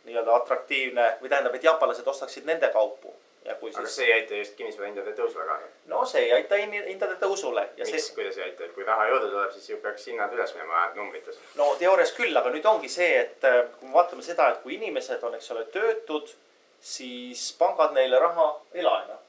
nii-öelda 0.07 0.35
atraktiivne 0.41 1.07
või 1.21 1.31
tähendab, 1.31 1.55
et 1.55 1.65
jaapanlased 1.67 2.07
ostaksid 2.07 2.45
nende 2.49 2.69
kaupu. 2.73 3.13
ja 3.47 3.55
kui 3.55 3.69
siis. 3.71 3.79
aga 3.79 3.89
see 3.91 4.05
ei 4.05 4.13
aita 4.13 4.35
just 4.35 4.55
kinnisvarahindade 4.55 5.13
tõusule 5.15 5.45
kaasa. 5.47 5.67
no 5.91 6.05
see 6.05 6.23
ei 6.25 6.31
aita 6.37 6.57
hindade 6.63 7.15
tõusule. 7.21 7.67
miks 7.77 7.91
see..., 7.91 8.15
kuidas 8.15 8.37
ei 8.37 8.43
aita, 8.49 8.63
et 8.63 8.73
kui 8.75 8.83
raha 8.87 9.07
juurde 9.11 9.29
tuleb, 9.29 9.51
siis 9.51 9.69
ju 9.69 9.77
peaks 9.83 10.07
hinnad 10.11 10.33
üles 10.35 10.55
minema 10.55 10.87
numbrites. 10.95 11.39
no 11.55 11.69
teoorias 11.79 12.11
küll, 12.17 12.35
aga 12.37 12.51
nüüd 12.55 12.65
ongi 12.73 12.89
see, 12.89 13.13
et 13.21 13.47
äh, 13.47 13.61
kui 13.79 13.87
me 13.87 13.93
vaatame 13.99 14.25
seda, 14.25 14.49
et 14.51 14.59
kui 14.65 14.75
inimesed 14.79 15.23
on, 15.23 15.37
eks 15.39 15.51
ole, 15.55 15.63
töötud, 15.77 16.33
siis 16.81 17.51
pangad 17.59 17.95
neile 17.95 18.19
raha 18.19 18.49
ei 18.73 18.83
laena 18.83 19.21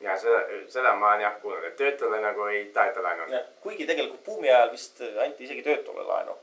ja 0.00 0.18
seda, 0.18 0.42
seda 0.70 0.94
ma 0.94 1.12
olen 1.12 1.24
jah 1.26 1.38
kuulnud, 1.42 1.64
et 1.64 1.76
töötule 1.76 2.20
nagu 2.22 2.46
ei 2.52 2.64
taheta 2.74 3.02
laenu. 3.02 3.40
kuigi 3.60 3.86
tegelikult 3.86 4.24
buumi 4.24 4.50
ajal 4.50 4.70
vist 4.72 5.02
anti 5.24 5.44
isegi 5.44 5.62
töötule 5.62 6.06
laenu 6.06 6.36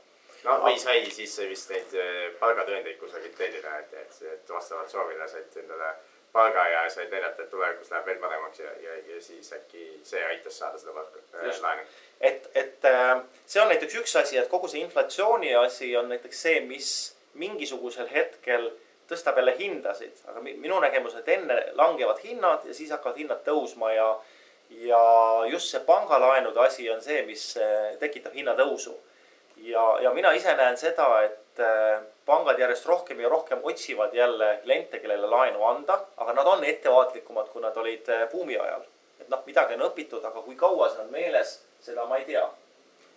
no 0.46 0.58
või 0.62 0.78
sai 0.80 1.04
siis 1.12 1.34
vist 1.50 1.72
neid 1.72 1.94
äh, 1.98 2.26
palgatõendeid 2.40 2.98
kusagilt 3.00 3.34
tellida, 3.38 3.78
et, 3.82 3.96
et, 4.02 4.20
et 4.32 4.52
vastavalt 4.54 4.92
soovile 4.92 5.28
said 5.28 5.58
endale 5.62 5.92
palga 6.36 6.66
ja 6.68 6.84
said 6.92 7.12
näidata, 7.12 7.42
et 7.42 7.50
tulevikus 7.50 7.90
läheb 7.90 8.06
veel 8.10 8.22
paremaks 8.22 8.60
ja, 8.60 8.72
ja, 8.82 8.96
ja 9.10 9.20
siis 9.24 9.52
äkki 9.56 9.86
see 10.04 10.22
aitas 10.26 10.58
saada 10.60 10.78
seda 10.80 10.94
palka 10.96 11.22
äh,, 11.40 11.60
laenu. 11.62 11.86
et, 12.20 12.50
et 12.54 12.88
äh, 12.90 13.12
see 13.46 13.62
on 13.62 13.70
näiteks 13.72 14.00
üks 14.02 14.16
asi, 14.20 14.38
et 14.40 14.50
kogu 14.52 14.68
see 14.70 14.82
inflatsiooni 14.84 15.54
asi 15.62 15.92
on 15.96 16.10
näiteks 16.12 16.42
see, 16.48 16.60
mis 16.68 16.90
mingisugusel 17.36 18.08
hetkel 18.12 18.70
tõstab 19.10 19.36
jälle 19.38 19.54
hindasid, 19.58 20.22
aga 20.26 20.40
minu 20.42 20.78
nägemus, 20.82 21.14
et 21.18 21.28
enne 21.30 21.60
langevad 21.78 22.18
hinnad 22.24 22.64
ja 22.66 22.74
siis 22.74 22.90
hakkavad 22.90 23.20
hinnad 23.22 23.44
tõusma 23.46 23.92
ja 23.94 24.08
ja 24.82 25.00
just 25.46 25.70
see 25.70 25.78
pangalaenude 25.86 26.58
asi 26.58 26.88
on 26.90 26.98
see, 26.98 27.20
mis 27.22 27.52
tekitab 28.00 28.34
hinnatõusu 28.34 28.96
ja, 29.56 29.98
ja 30.00 30.10
mina 30.10 30.32
ise 30.32 30.54
näen 30.56 30.76
seda, 30.76 31.22
et 31.22 31.60
äh, 31.60 32.02
pangad 32.26 32.58
järjest 32.58 32.86
rohkem 32.86 33.20
ja 33.20 33.28
rohkem 33.28 33.60
otsivad 33.62 34.14
jälle 34.14 34.60
kliente, 34.62 34.98
kellele 34.98 35.26
laenu 35.26 35.64
anda, 35.64 36.00
aga 36.16 36.32
nad 36.32 36.46
on 36.46 36.64
ettevaatlikumad, 36.64 37.48
kui 37.48 37.62
nad 37.62 37.76
olid 37.76 38.08
äh, 38.08 38.28
buumi 38.30 38.58
ajal. 38.58 38.84
et 39.20 39.28
noh, 39.28 39.42
midagi 39.46 39.74
on 39.74 39.88
õpitud, 39.88 40.24
aga 40.24 40.42
kui 40.42 40.56
kaua 40.56 40.88
see 40.92 41.02
on 41.02 41.10
meeles, 41.10 41.58
seda 41.80 42.04
ma 42.06 42.18
ei 42.20 42.24
tea. 42.24 42.44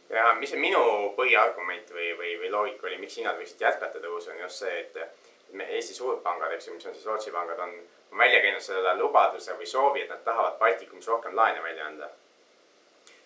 ja 0.10 0.34
mis 0.39 0.53
on 0.53 0.60
minu 0.60 0.84
põhiargument 1.17 1.91
või, 1.93 2.13
või, 2.17 2.36
või 2.41 2.51
loogika 2.51 2.88
oli, 2.88 2.98
miks 2.98 3.17
hinnad 3.17 3.38
võiksid 3.38 3.62
jätkata 3.62 4.00
tõusu, 4.00 4.31
on 4.31 4.39
just 4.46 4.63
see, 4.63 4.79
et 4.79 4.98
me 5.51 5.65
Eesti 5.75 5.93
suurpangad, 5.93 6.51
eks 6.53 6.67
ju, 6.67 6.74
mis 6.74 6.86
on 6.86 6.93
siis 6.93 7.05
Rootsi 7.05 7.31
pangad, 7.31 7.60
on, 7.60 7.74
on 8.12 8.17
välja 8.17 8.41
käinud 8.41 8.62
selle 8.62 8.96
lubaduse 8.98 9.53
või 9.58 9.67
soovi, 9.67 10.01
et 10.05 10.10
nad 10.10 10.24
tahavad 10.24 10.58
Baltikumis 10.62 11.08
rohkem 11.08 11.36
laene 11.36 11.63
välja 11.63 11.86
anda. 11.86 12.10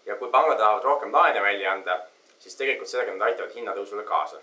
ja 0.05 0.15
kui 0.15 0.29
pangad 0.31 0.57
tahavad 0.57 0.83
rohkem 0.83 1.13
laene 1.13 1.41
välja 1.41 1.71
anda 1.71 1.99
siis 2.43 2.55
tegelikult 2.59 2.89
sellega 2.89 3.13
nad 3.15 3.29
aitavad 3.29 3.55
hinnatõusule 3.55 4.03
kaasa. 4.03 4.41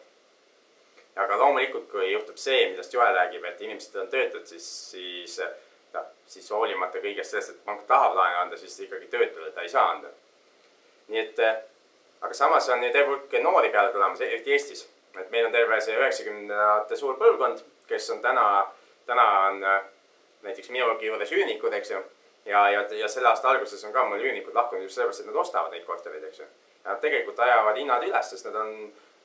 aga 1.21 1.37
loomulikult, 1.37 1.88
kui 1.90 2.12
juhtub 2.12 2.38
see, 2.40 2.69
millest 2.71 2.95
Joel 2.95 3.12
räägib, 3.14 3.45
et 3.45 3.61
inimesed 3.61 3.97
on 4.00 4.07
töötud, 4.09 4.47
siis, 4.47 4.69
siis 4.90 5.35
noh, 5.92 6.07
siis 6.26 6.47
hoolimata 6.54 7.02
kõigest 7.02 7.35
sellest, 7.35 7.50
et 7.50 7.64
pank 7.64 7.83
tahab 7.88 8.14
laenu 8.16 8.38
anda, 8.45 8.57
siis 8.57 8.78
ikkagi 8.87 9.11
töötule 9.12 9.50
ta 9.50 9.66
ei 9.66 9.69
saa 9.69 9.90
anda. 9.97 10.09
nii 11.11 11.21
et, 11.21 11.42
aga 12.21 12.35
samas 12.35 12.69
on 12.69 12.85
ju 12.85 12.92
terve 12.95 13.12
hulk 13.12 13.37
noori 13.42 13.73
peale 13.75 13.92
tulemas, 13.92 14.21
eriti 14.21 14.52
Eestis. 14.57 14.87
et 15.19 15.30
meil 15.30 15.47
on 15.47 15.52
terve 15.52 15.80
see 15.80 15.99
üheksakümnendate 15.99 16.97
suur 16.97 17.19
põlvkond, 17.21 17.61
kes 17.90 18.11
on 18.11 18.23
täna, 18.23 18.47
täna 19.07 19.28
on 19.50 19.61
näiteks 20.47 20.71
minugi 20.71 21.11
juures 21.11 21.33
üürnikud, 21.33 21.73
eks 21.73 21.90
ju. 21.90 22.02
ja, 22.47 22.69
ja, 22.71 22.87
ja 23.02 23.09
selle 23.09 23.28
aasta 23.28 23.50
alguses 23.50 23.85
on 23.85 23.92
ka 23.92 24.09
mul 24.09 24.25
üürnikud 24.25 24.54
lahkunud 24.54 24.88
just 24.88 24.95
sellepärast, 24.95 25.21
et 25.26 25.33
nad 25.35 25.42
ostavad 25.45 25.75
neid 25.75 25.85
kortereid, 25.85 26.25
eks 26.30 26.47
ju 26.47 26.50
Nad 26.85 27.01
tegelikult 27.01 27.39
ajavad 27.39 27.77
hinnad 27.77 28.05
üles, 28.07 28.31
sest 28.33 28.47
nad 28.49 28.57
on, 28.57 28.71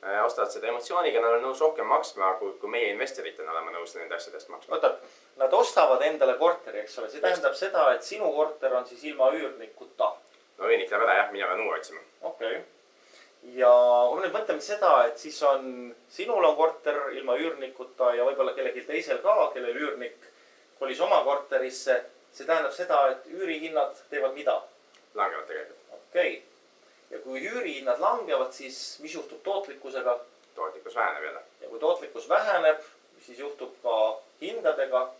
äh, 0.04 0.18
ostavad 0.24 0.52
seda 0.52 0.68
emotsiooniga, 0.68 1.22
nad 1.24 1.38
on 1.38 1.46
nõus 1.46 1.60
rohkem 1.64 1.88
maksma, 1.88 2.34
kui, 2.40 2.52
kui 2.60 2.70
meie 2.70 2.90
investoritena 2.92 3.54
oleme 3.54 3.72
nõus 3.78 3.94
nende 3.96 4.16
asjade 4.16 4.36
eest 4.36 4.50
maksma. 4.52 4.76
oota, 4.76 4.92
nad 5.40 5.52
ostavad 5.56 6.02
endale 6.04 6.36
korteri, 6.40 6.82
eks 6.84 6.98
ole, 6.98 7.10
see 7.10 7.22
tähendab 7.24 7.54
Just. 7.56 7.64
seda, 7.64 7.88
et 7.94 8.04
sinu 8.04 8.28
korter 8.36 8.74
on 8.76 8.86
siis 8.86 9.04
ilma 9.04 9.30
üürnikuta. 9.32 10.12
no 10.58 10.68
üürnik 10.68 10.90
läheb 10.92 11.04
ära 11.06 11.18
jah, 11.20 11.30
mina 11.32 11.48
pean 11.52 11.62
uue 11.64 11.78
otsima. 11.78 12.00
okei 12.22 12.56
okay. 12.56 12.64
ja 13.56 13.70
kui 14.10 14.20
me 14.20 14.26
nüüd 14.26 14.36
mõtleme 14.36 14.64
seda, 14.66 14.92
et 15.06 15.18
siis 15.18 15.38
on, 15.42 15.94
sinul 16.08 16.44
on 16.44 16.56
korter 16.56 17.00
ilma 17.16 17.38
üürnikuta 17.40 18.12
ja 18.18 18.26
võib-olla 18.28 18.52
kellelgi 18.58 18.84
teisel 18.90 19.22
ka, 19.24 19.38
kellel 19.54 19.80
üürnik 19.80 20.28
kolis 20.78 21.00
oma 21.00 21.22
korterisse. 21.24 22.02
see 22.32 22.44
tähendab 22.44 22.76
seda, 22.76 23.00
et 23.14 23.32
üürihinnad 23.32 23.96
teevad 24.10 24.36
mida? 24.36 24.60
langevad 25.14 25.48
tegelikult. 25.48 25.80
okei 25.96 26.36
okay 26.36 26.45
kui 27.36 27.48
üürihinnad 27.52 28.00
langevad, 28.00 28.52
siis 28.52 28.98
mis 29.04 29.14
juhtub 29.14 29.42
tootlikkusega? 29.44 30.18
tootlikkus 30.54 30.94
väheneb 30.94 31.24
jälle. 31.24 31.40
ja 31.60 31.68
kui 31.68 31.78
tootlikkus 31.78 32.28
väheneb, 32.28 32.78
siis 33.20 33.38
juhtub 33.38 33.74
ka 33.82 34.20
hindadega. 34.40 35.10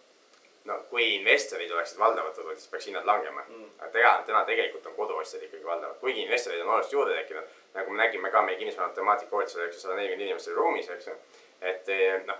no 0.64 0.78
kui 0.90 1.14
investorid 1.14 1.70
oleksid 1.70 1.98
valdavad 1.98 2.32
turul, 2.34 2.54
siis 2.54 2.70
peaks 2.70 2.86
hinnad 2.86 3.04
langema 3.04 3.44
mm.. 3.48 3.68
aga 3.78 3.90
tegelikult 3.92 4.26
täna 4.26 4.44
tegelikult 4.44 4.86
on 4.86 4.94
koduostjad 4.94 5.42
ikkagi 5.42 5.64
valdavad, 5.64 5.98
kuigi 6.00 6.22
investoreid 6.22 6.62
on 6.62 6.68
oluliselt 6.68 6.92
juurde 6.92 7.14
tekkinud. 7.14 7.44
nagu 7.74 7.90
me 7.90 8.02
nägime 8.02 8.30
ka 8.30 8.42
meie 8.42 8.58
kinnisvara 8.58 8.88
matemaatika 8.88 9.30
koolitusel, 9.30 9.66
eks 9.66 9.76
ju, 9.76 9.80
sada 9.80 9.94
nelikümmend 9.94 10.28
inimest 10.28 10.48
oli 10.48 10.56
ruumis, 10.56 10.88
eks 10.90 11.06
ju. 11.06 11.18
et 11.60 11.88
eh, 11.88 12.24
noh, 12.24 12.38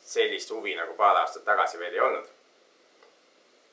sellist 0.00 0.50
huvi 0.50 0.74
nagu 0.74 0.94
paar 0.94 1.20
aastat 1.20 1.44
tagasi 1.44 1.78
veel 1.78 2.00
ei 2.00 2.06
olnud 2.08 2.32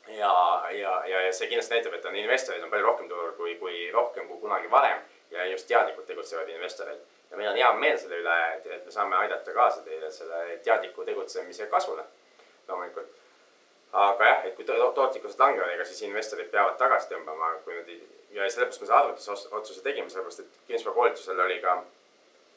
ja, 0.07 0.63
ja, 0.71 1.03
ja, 1.05 1.21
ja 1.21 1.33
see 1.33 1.47
kindlasti 1.47 1.75
näitab, 1.75 1.93
et 1.93 2.05
on 2.05 2.15
investoreid 2.15 2.63
on 2.63 2.71
palju 2.71 2.85
rohkem 2.85 3.09
turul 3.09 3.31
kui, 3.37 3.55
kui 3.59 3.91
rohkem 3.93 4.27
kui 4.27 4.39
kunagi 4.41 4.71
varem 4.71 4.99
ja 5.31 5.45
just 5.45 5.67
teadlikult 5.67 6.07
tegutsevaid 6.07 6.49
investoreid. 6.49 6.99
ja 7.31 7.37
meil 7.37 7.49
on 7.49 7.57
hea 7.59 7.71
meel 7.73 7.97
selle 7.99 8.21
üle, 8.23 8.37
et, 8.55 8.67
et 8.77 8.85
me 8.85 8.91
saame 8.91 9.15
aidata 9.15 9.53
kaasa 9.53 9.81
teile 9.85 10.11
selle 10.11 10.59
teadliku 10.63 11.05
tegutsemise 11.05 11.67
kasvule 11.67 12.05
loomulikult. 12.67 13.09
aga 13.91 14.29
jah, 14.29 14.45
et 14.45 14.55
kui 14.55 14.65
to 14.65 14.91
tootlikkused 14.95 15.39
langevad, 15.39 15.73
ega 15.75 15.85
siis 15.85 16.01
investorid 16.07 16.51
peavad 16.51 16.77
tagasi 16.79 17.11
tõmbama, 17.11 17.53
kui 17.65 17.75
nad 17.75 17.91
ja 18.31 18.49
sellepärast 18.49 18.81
me 18.81 18.87
selle 18.87 18.99
arvutusotsuse 18.99 19.83
tegime, 19.83 20.09
sellepärast 20.09 20.43
et 20.43 20.57
kinnisvara 20.67 20.95
koolitusel 20.95 21.39
oli 21.39 21.59
ka 21.63 21.75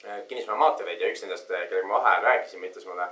äh, 0.04 0.22
kinnisvara 0.28 0.58
materjalid 0.58 1.02
ja 1.02 1.10
üks 1.12 1.22
nendest, 1.24 1.50
kellega 1.50 1.86
ma 1.86 2.00
vaheajal 2.00 2.26
rääkisin, 2.26 2.64
ütles 2.66 2.86
mulle, 2.88 3.06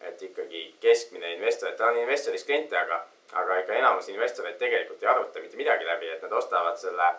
et 0.00 0.22
ikkagi 0.22 0.62
keskmine 0.80 1.34
investor, 1.34 1.72
ta 1.76 1.90
on 1.90 1.98
investorist 2.04 2.46
kliente, 2.46 2.78
aga 2.78 3.02
aga 3.32 3.58
ikka 3.60 3.74
enamus 3.78 4.08
investoreid 4.08 4.58
tegelikult 4.58 5.02
ei 5.02 5.08
arvuta 5.08 5.40
mitte 5.40 5.56
midagi 5.56 5.86
läbi, 5.86 6.08
et 6.10 6.22
nad 6.22 6.32
ostavad 6.32 6.78
selle 6.78 7.10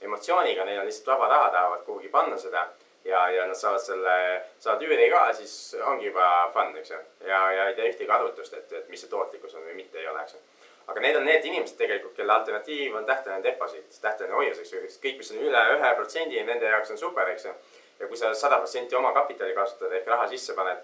emotsiooniga, 0.00 0.64
neil 0.64 0.80
on 0.80 0.86
lihtsalt 0.86 1.10
vaba 1.12 1.28
raha, 1.28 1.48
tahavad 1.54 1.82
kuhugi 1.86 2.08
panna 2.08 2.38
seda 2.38 2.68
ja, 3.04 3.30
ja 3.30 3.46
nad 3.46 3.56
saavad 3.56 3.82
selle, 3.82 4.14
saavad 4.58 4.84
üüri 4.86 5.08
ka, 5.12 5.24
siis 5.34 5.76
ongi 5.84 6.08
juba 6.08 6.28
fun, 6.54 6.76
eks 6.76 6.92
ju. 6.94 7.00
ja, 7.26 7.40
ja 7.52 7.66
ei 7.68 7.74
tee 7.76 7.90
ühtegi 7.92 8.12
arvutust, 8.12 8.54
et, 8.54 8.72
et 8.72 8.88
mis 8.88 9.02
see 9.04 9.10
tootlikkus 9.12 9.56
on 9.58 9.66
või 9.66 9.76
mitte 9.80 10.00
ei 10.00 10.08
ole, 10.08 10.22
eks 10.24 10.36
ju. 10.36 10.44
aga 10.88 11.04
need 11.04 11.18
on 11.20 11.26
need 11.28 11.50
inimesed 11.50 11.76
tegelikult, 11.80 12.14
kelle 12.16 12.32
alternatiiv 12.32 12.96
on 12.96 13.08
tähtajaline 13.08 13.44
deposiit, 13.44 13.98
tähtajaline 14.00 14.38
hoius, 14.38 14.62
eks 14.62 14.72
ju. 14.72 14.84
kõik, 15.02 15.20
mis 15.22 15.34
on 15.34 15.42
üle 15.50 15.64
ühe 15.74 15.92
protsendi, 16.00 16.40
nende 16.44 16.70
jaoks 16.72 16.94
on 16.94 17.02
super, 17.02 17.28
eks 17.34 17.48
ju. 17.50 17.56
ja 17.98 18.08
kui 18.08 18.20
sa 18.20 18.32
sada 18.34 18.60
protsenti 18.62 18.96
oma 18.96 19.12
kapitali 19.12 19.56
kasutad 19.56 19.92
ehk 19.92 20.08
raha 20.14 20.28
sisse 20.32 20.56
paned, 20.56 20.80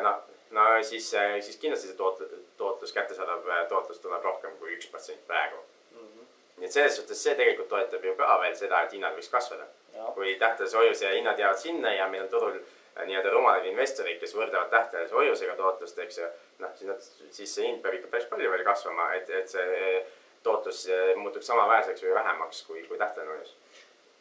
noh 0.00 0.20
no 0.50 0.62
siis, 0.82 1.12
siis 1.40 1.58
kindlasti 1.62 1.90
see 1.90 1.98
toot-, 1.98 2.24
tootlus, 2.60 2.92
kättesaadav 2.96 3.48
äh, 3.48 3.62
tootlus 3.68 4.02
tuleb 4.04 4.24
rohkem 4.24 4.56
kui 4.60 4.74
üks 4.76 4.90
protsent 4.92 5.22
praegu 5.26 5.56
mm. 5.56 6.06
-hmm. 6.06 6.26
nii 6.56 6.68
et 6.68 6.76
selles 6.76 6.96
suhtes 6.96 7.22
see 7.22 7.34
tegelikult 7.38 7.68
toetab 7.68 8.04
ju 8.04 8.14
ka 8.18 8.40
veel 8.42 8.56
seda, 8.56 8.82
et 8.82 8.92
hinnad 8.96 9.16
võiks 9.18 9.32
kasvada. 9.36 9.68
kui 10.14 10.34
tähtajalise 10.40 10.76
hoiuse 10.76 11.14
hinnad 11.14 11.38
jäävad 11.38 11.58
sinna 11.58 11.92
ja 11.92 12.08
meil 12.08 12.22
on 12.22 12.28
turul 12.28 12.60
nii-öelda 13.04 13.30
rumalad 13.30 13.66
investorid, 13.66 14.18
kes 14.20 14.32
võrdlevad 14.34 14.70
tähtajalise 14.70 15.14
hoiusega 15.14 15.56
tootlust, 15.56 15.98
eks 15.98 16.18
ju. 16.18 16.28
noh, 16.58 16.72
siis 16.76 16.90
nad, 16.90 17.08
siis 17.36 17.54
see 17.54 17.66
hind 17.66 17.82
peab 17.82 17.94
ikka 17.98 18.08
päris 18.14 18.28
palju 18.30 18.50
veel 18.50 18.64
kasvama, 18.64 19.12
et, 19.18 19.30
et 19.30 19.48
see 19.48 20.06
tootlus 20.42 20.86
muutuks 21.16 21.46
samaväärseks 21.46 22.02
või 22.06 22.14
vähemaks 22.14 22.62
kui, 22.68 22.82
kui 22.88 22.98
tähtajaline 22.98 23.36
hoius. 23.36 23.56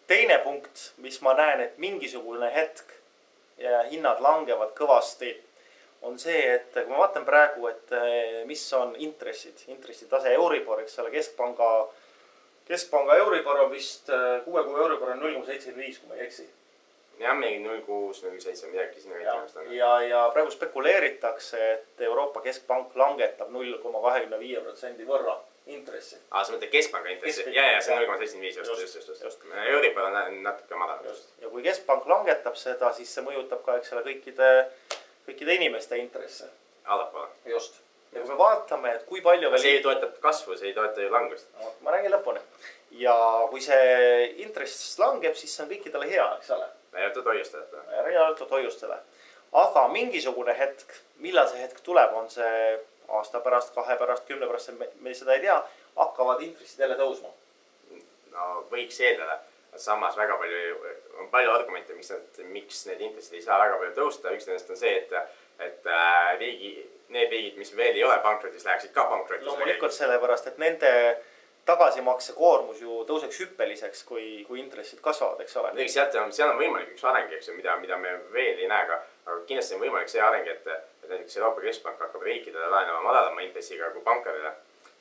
teine 0.07 0.37
punkt, 0.43 0.91
mis 0.97 1.21
ma 1.21 1.33
näen, 1.33 1.61
et 1.67 1.77
mingisugune 1.77 2.51
hetk 2.55 2.99
ja 3.59 3.83
hinnad 3.91 4.21
langevad 4.23 4.73
kõvasti, 4.77 5.33
on 6.01 6.19
see, 6.19 6.43
et 6.55 6.69
kui 6.73 6.91
ma 6.91 7.01
vaatan 7.03 7.25
praegu, 7.27 7.67
et 7.71 7.95
eh, 7.97 8.43
mis 8.49 8.61
on 8.77 8.93
intressid, 9.07 9.65
intressitase 9.73 10.31
Euribor, 10.37 10.83
eks 10.83 10.99
ole, 11.03 11.11
keskpanga, 11.11 11.71
keskpanga 12.69 13.17
Euribor 13.23 13.65
on 13.65 13.73
vist, 13.73 14.09
eh, 14.09 14.39
kuue 14.45 14.63
kuu 14.63 14.79
Euribor 14.85 15.15
on 15.15 15.21
null 15.23 15.35
koma 15.39 15.51
seitsekümmend 15.51 15.85
viis, 15.85 15.99
kui 15.99 16.11
ma 16.11 16.19
ei 16.19 16.27
eksi 16.27 16.47
jah, 17.19 17.35
mingi 17.35 17.59
null 17.63 17.81
kuus, 17.83 18.23
null 18.23 18.39
seitse, 18.39 18.67
midagi 18.71 19.01
sinna 19.01 19.19
kanti 19.25 19.59
on. 19.59 19.71
ja, 19.75 19.91
ja 20.07 20.23
praegu 20.33 20.51
spekuleeritakse, 20.51 21.71
et 21.73 22.01
Euroopa 22.07 22.41
Keskpank 22.41 22.95
langetab 22.95 23.51
null 23.51 23.77
koma 23.83 24.01
kahekümne 24.07 24.39
viie 24.39 24.61
protsendi 24.63 25.07
võrra 25.07 25.35
intressi. 25.69 26.17
aa, 26.31 26.43
sa 26.43 26.55
mõtled 26.55 26.71
keskpanga 26.73 27.11
intressi? 27.13 27.45
ja, 27.55 27.65
ja 27.73 27.81
see 27.83 27.93
on 27.93 28.01
null 28.01 28.11
koma 28.11 28.21
seitsekümmend 28.21 28.47
viis, 28.47 28.61
just, 28.61 28.85
just, 28.85 29.11
just, 29.11 29.23
just.. 29.27 29.45
Euribor 29.65 30.07
on 30.07 30.39
natuke 30.45 30.79
madalam. 30.79 31.21
ja 31.41 31.51
kui 31.51 31.65
keskpank 31.65 32.07
langetab 32.09 32.57
seda, 32.59 32.93
siis 32.95 33.11
see 33.13 33.25
mõjutab 33.25 33.65
ka, 33.67 33.77
eks 33.81 33.93
ole, 33.97 34.05
kõikide, 34.07 34.51
kõikide 35.29 35.55
inimeste 35.59 35.97
intresse. 35.97 36.49
allapoole. 36.85 37.29
just. 37.45 37.79
ja 38.11 38.21
kui 38.21 38.29
me 38.31 38.37
vaatame, 38.37 38.95
et 38.95 39.05
kui 39.05 39.21
palju 39.21 39.51
veel. 39.51 39.61
see 39.61 39.77
ju 39.77 39.85
toetab 39.85 40.19
kasvu, 40.19 40.57
see 40.57 40.71
ei 40.71 40.75
toeta 40.77 41.01
ju 41.01 41.13
langust 41.13 41.47
no,. 41.59 41.73
ma 41.81 41.95
räägin 41.95 42.13
lõpuni. 42.17 42.43
ja 43.05 43.15
kui 43.49 43.61
see 43.61 44.35
intress 44.43 44.99
langeb, 44.99 45.35
siis 45.35 45.55
see 45.55 45.65
on 45.65 45.71
kõikidele 45.71 46.09
hea, 46.09 46.27
eks 46.37 46.53
ole 46.57 46.69
välja 46.91 47.07
arvatud 47.07 47.25
hoiustajatele. 47.25 47.81
välja 48.03 48.25
arvatud 48.25 48.49
hoiustele. 48.49 48.97
aga 49.51 49.87
mingisugune 49.87 50.57
hetk, 50.57 50.93
millal 51.17 51.47
see 51.47 51.61
hetk 51.61 51.79
tuleb, 51.83 52.13
on 52.13 52.29
see 52.29 52.79
aasta 53.07 53.39
pärast, 53.39 53.73
kahe 53.73 53.95
pärast, 53.97 54.25
kümne 54.27 54.47
pärast, 54.47 54.71
me, 54.77 54.89
me 54.99 55.13
seda 55.13 55.33
ei 55.33 55.41
tea, 55.45 55.55
hakkavad 55.95 56.41
intressid 56.45 56.79
jälle 56.79 56.97
tõusma. 56.97 57.31
no 58.33 58.49
võiks 58.71 58.99
eeldada, 59.01 59.39
samas 59.75 60.17
väga 60.17 60.37
palju, 60.37 60.75
on 61.19 61.31
palju 61.31 61.51
argumente, 61.51 61.95
miks 61.97 62.13
nad, 62.13 62.43
miks 62.53 62.85
need 62.89 63.01
intressid 63.07 63.39
ei 63.39 63.45
saa 63.45 63.59
väga 63.61 63.79
palju 63.81 63.95
tõusta, 63.97 64.33
üks 64.35 64.47
nendest 64.49 64.71
on 64.73 64.79
see, 64.79 64.95
et, 65.01 65.35
et 65.65 65.89
äh, 65.89 66.29
riigi, 66.39 66.71
need 67.15 67.33
riigid, 67.33 67.57
mis 67.61 67.73
veel 67.75 67.97
ei 67.97 68.05
ole 68.07 68.19
pankrotis, 68.25 68.65
läheksid 68.65 68.93
ka 68.95 69.05
pankrotti. 69.11 69.45
loomulikult 69.45 69.95
sellepärast, 69.95 70.51
et 70.51 70.61
nende 70.61 70.93
tagasimaksekoormus 71.69 72.81
ju 72.81 73.03
tõuseks 73.09 73.41
hüppeliseks, 73.43 74.03
kui, 74.07 74.25
kui 74.47 74.61
intressid 74.61 75.01
kasvavad, 75.05 75.41
eks 75.43 75.57
ole. 75.61 75.73
muidugi 75.73 75.93
sealt 75.93 76.15
on, 76.21 76.31
seal 76.33 76.53
on 76.53 76.61
võimalik 76.61 76.93
üks 76.95 77.05
areng, 77.05 77.31
eks 77.35 77.51
ju, 77.51 77.55
mida, 77.57 77.75
mida 77.81 77.97
me 78.01 78.15
veel 78.33 78.63
ei 78.63 78.69
näe, 78.69 78.85
aga, 78.87 79.01
aga 79.27 79.37
kindlasti 79.49 79.77
on 79.77 79.83
võimalik 79.83 80.09
see 80.11 80.23
areng, 80.23 80.47
et, 80.49 80.69
et 81.03 81.11
näiteks 81.11 81.37
Euroopa 81.37 81.65
Keskpank 81.65 82.01
hakkab 82.05 82.25
riikidele 82.25 82.71
laenama 82.73 83.03
madalama 83.05 83.45
intressiga 83.45 83.91
kui 83.93 84.05
pankadele. 84.05 84.53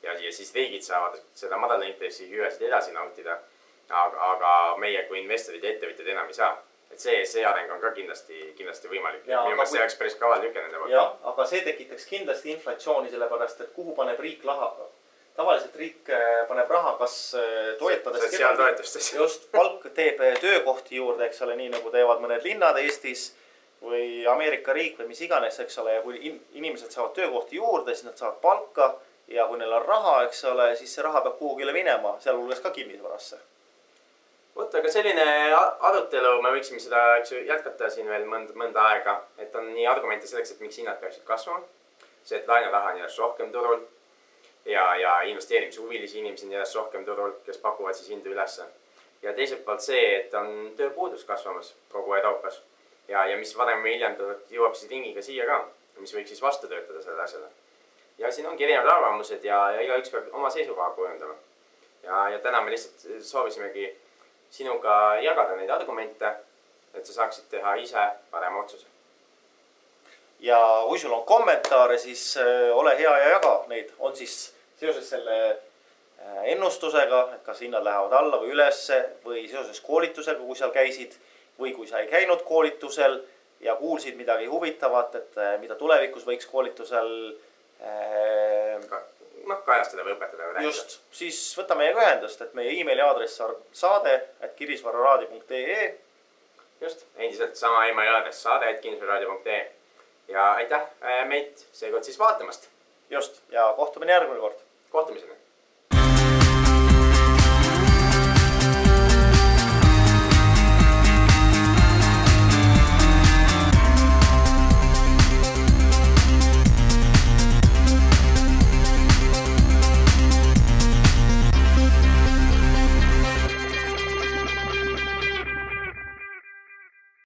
ja, 0.03 0.13
ja 0.13 0.33
siis 0.33 0.53
riigid 0.55 0.85
saavad 0.85 1.17
seda 1.35 1.57
madala 1.57 1.87
intressi 1.87 2.29
hüvesid 2.29 2.67
edasi 2.67 2.93
nautida. 2.95 3.39
Aga, 3.89 4.31
aga 4.33 4.55
meie 4.81 5.03
kui 5.09 5.21
investorid 5.23 5.63
ja 5.63 5.75
ettevõtjad 5.75 6.11
enam 6.13 6.27
ei 6.29 6.37
saa 6.37 6.55
et 6.89 6.99
see, 6.99 7.25
see 7.25 7.43
areng 7.45 7.71
on 7.71 7.81
ka 7.81 7.91
kindlasti, 7.95 8.53
kindlasti 8.57 8.89
võimalik. 8.91 9.25
minu 9.27 9.55
meelest 9.55 9.75
see 9.75 9.81
oleks 9.81 9.97
päris 9.99 10.15
kaval 10.19 10.41
tükk 10.43 10.57
nende 10.57 10.79
poolt. 10.79 10.93
jah, 10.93 11.11
aga 11.31 11.45
see 11.49 11.61
tekitaks 11.65 12.07
kindlasti 12.09 12.53
inflatsiooni, 12.55 13.11
sellepärast 13.13 13.61
et 13.65 13.75
kuhu 13.75 13.93
paneb 13.97 14.19
riik 14.19 14.45
raha, 14.47 14.71
tavaliselt 15.37 15.75
riik 15.79 16.09
äh, 16.11 16.45
paneb 16.49 16.71
raha, 16.75 16.95
kas 16.99 17.17
äh, 17.39 17.75
toetades. 17.79 18.25
sotsiaaltoetustes. 18.25 19.11
just, 19.21 19.51
palk 19.51 19.85
teeb 19.95 20.19
äh, 20.25 20.39
töökohti 20.41 20.97
juurde, 20.99 21.29
eks 21.29 21.45
ole, 21.45 21.55
nii 21.59 21.69
nagu 21.77 21.93
teevad 21.93 22.23
mõned 22.23 22.43
linnad 22.43 22.79
Eestis 22.81 23.29
või 23.85 24.25
Ameerika 24.27 24.75
riik 24.75 24.97
või 24.99 25.13
mis 25.13 25.21
iganes, 25.23 25.59
eks 25.63 25.79
ole, 25.79 25.93
ja 25.95 26.01
kui 26.03 26.19
inimesed 26.59 26.91
saavad 26.91 27.13
töökohti 27.15 27.61
juurde, 27.61 27.95
siis 27.95 28.09
nad 28.09 28.19
saavad 28.19 28.41
palka 28.43 28.89
ja 29.31 29.45
kui 29.47 29.61
neil 29.61 29.77
on 29.77 29.85
raha, 29.85 30.17
eks 30.25 30.43
ole, 30.51 30.73
siis 30.75 30.97
see 30.97 31.05
raha 31.05 31.21
peab 31.23 31.37
kuhugile 31.39 31.71
minema, 31.71 32.17
sealhulgas 32.19 32.59
ka 32.65 32.73
kinnisvarasse. 32.75 33.39
Vot, 34.59 34.75
aga 34.75 34.91
selline 34.91 35.25
arutelu, 35.89 36.33
me 36.43 36.51
võiksime 36.55 36.81
seda, 36.83 37.03
eks 37.19 37.33
ju, 37.33 37.43
jätkata 37.47 37.89
siin 37.93 38.09
veel 38.11 38.25
mõnda, 38.29 38.55
mõnda 38.59 38.87
aega, 38.91 39.15
et 39.39 39.55
on 39.55 39.69
nii 39.71 39.87
argumente 39.87 40.27
selleks, 40.27 40.55
et 40.55 40.63
miks 40.63 40.81
hinnad 40.81 40.99
peaksid 41.01 41.23
kasvama. 41.27 41.63
see, 42.23 42.37
et 42.37 42.47
laenuraha 42.47 42.91
on 42.91 42.97
järjest 42.99 43.19
rohkem 43.19 43.51
turul 43.51 43.79
ja, 44.65 44.95
ja 44.95 45.21
investeerimishuvilisi 45.21 46.19
inimesi 46.19 46.45
on 46.45 46.51
järjest 46.51 46.75
rohkem 46.75 47.05
turul, 47.05 47.31
kes 47.45 47.57
pakuvad 47.57 47.95
siis 47.95 48.09
hindu 48.09 48.29
ülesse. 48.29 48.65
ja 49.21 49.33
teiselt 49.33 49.63
poolt 49.65 49.81
see, 49.81 50.03
et 50.17 50.33
on 50.33 50.73
tööpuudus 50.77 51.23
kasvamas 51.25 51.73
kogu 51.91 52.13
Euroopas 52.13 52.61
ja, 53.07 53.25
ja 53.25 53.37
mis 53.37 53.55
varem 53.57 53.81
või 53.83 53.95
hiljem 53.95 54.17
jõuab 54.51 54.75
siis 54.75 54.91
ringiga 54.91 55.21
siia 55.21 55.47
ka, 55.47 55.63
mis 55.99 56.13
võiks 56.15 56.31
siis 56.33 56.41
vastu 56.41 56.67
töötada 56.67 57.01
sellele 57.01 57.23
asjale. 57.23 57.49
ja 58.17 58.31
siin 58.31 58.47
ongi 58.47 58.63
erinevad 58.63 58.91
arvamused 58.91 59.43
ja, 59.43 59.71
ja 59.71 59.81
igaüks 59.87 60.11
peab 60.13 60.29
oma 60.33 60.49
seisukoha 60.49 60.91
kujundama. 60.99 61.35
ja, 62.03 62.29
ja 62.35 62.39
täna 62.39 62.61
me 62.61 62.71
lihtsalt 62.75 63.23
soovisimegi 63.23 63.89
sinuga 64.51 65.15
jagada 65.23 65.55
neid 65.55 65.69
argumente, 65.69 66.31
et 66.93 67.05
sa 67.05 67.13
saaksid 67.21 67.49
teha 67.51 67.75
ise 67.81 68.05
parema 68.31 68.63
otsuse. 68.63 68.85
Ja 70.39 70.59
kui 70.87 70.99
sul 70.99 71.13
on 71.13 71.25
kommentaare, 71.27 71.97
siis 71.99 72.37
äh, 72.37 72.69
ole 72.73 72.95
hea 72.97 73.17
ja 73.23 73.33
jaga 73.35 73.55
neid, 73.67 73.91
on 73.99 74.15
siis 74.15 74.53
seoses 74.79 75.09
selle 75.09 75.39
äh, 75.49 76.45
ennustusega, 76.53 77.25
et 77.35 77.43
kas 77.43 77.59
hinnad 77.61 77.83
lähevad 77.83 78.15
alla 78.21 78.39
või 78.39 78.53
ülesse 78.55 79.01
või 79.25 79.43
seoses 79.51 79.81
koolitusega, 79.83 80.39
kui 80.39 80.55
seal 80.55 80.71
käisid 80.71 81.17
või 81.59 81.75
kui 81.75 81.87
sa 81.87 81.99
ei 81.99 82.07
käinud 82.07 82.45
koolitusel 82.47 83.19
ja 83.59 83.75
kuulsid 83.75 84.15
midagi 84.15 84.47
huvitavat, 84.47 85.15
et 85.15 85.37
äh, 85.37 85.57
mida 85.59 85.75
tulevikus 85.75 86.25
võiks 86.27 86.47
koolitusel 86.47 87.11
äh, 87.83 88.79
noh, 89.49 89.63
kajastada 89.65 90.05
või 90.05 90.15
õpetada 90.15 90.63
just, 90.63 90.99
siis 91.15 91.39
võta 91.57 91.77
meiega 91.79 92.03
ühendust, 92.03 92.41
et 92.45 92.53
meie 92.57 92.75
emaili 92.81 93.03
aadress 93.05 93.41
on 93.45 93.55
saade, 93.73 94.13
et 94.45 94.55
kirisvararaadio.ee. 94.59 95.89
just, 96.81 97.05
endiselt 97.17 97.59
sama 97.59 97.85
emaili 97.89 98.15
aadress 98.15 98.45
saade, 98.47 98.69
et 98.69 98.81
kinnisvararaadio.ee 98.85 99.61
ja 100.29 100.51
aitäh 100.61 100.81
äh, 100.81 101.25
meid 101.27 101.65
seekord 101.73 102.03
siis 102.03 102.19
vaatamast. 102.19 102.69
just 103.09 103.41
ja 103.51 103.73
kohtumine 103.75 104.11
järgmine 104.11 104.39
kord. 104.39 104.57
kohtumiseni 104.89 105.38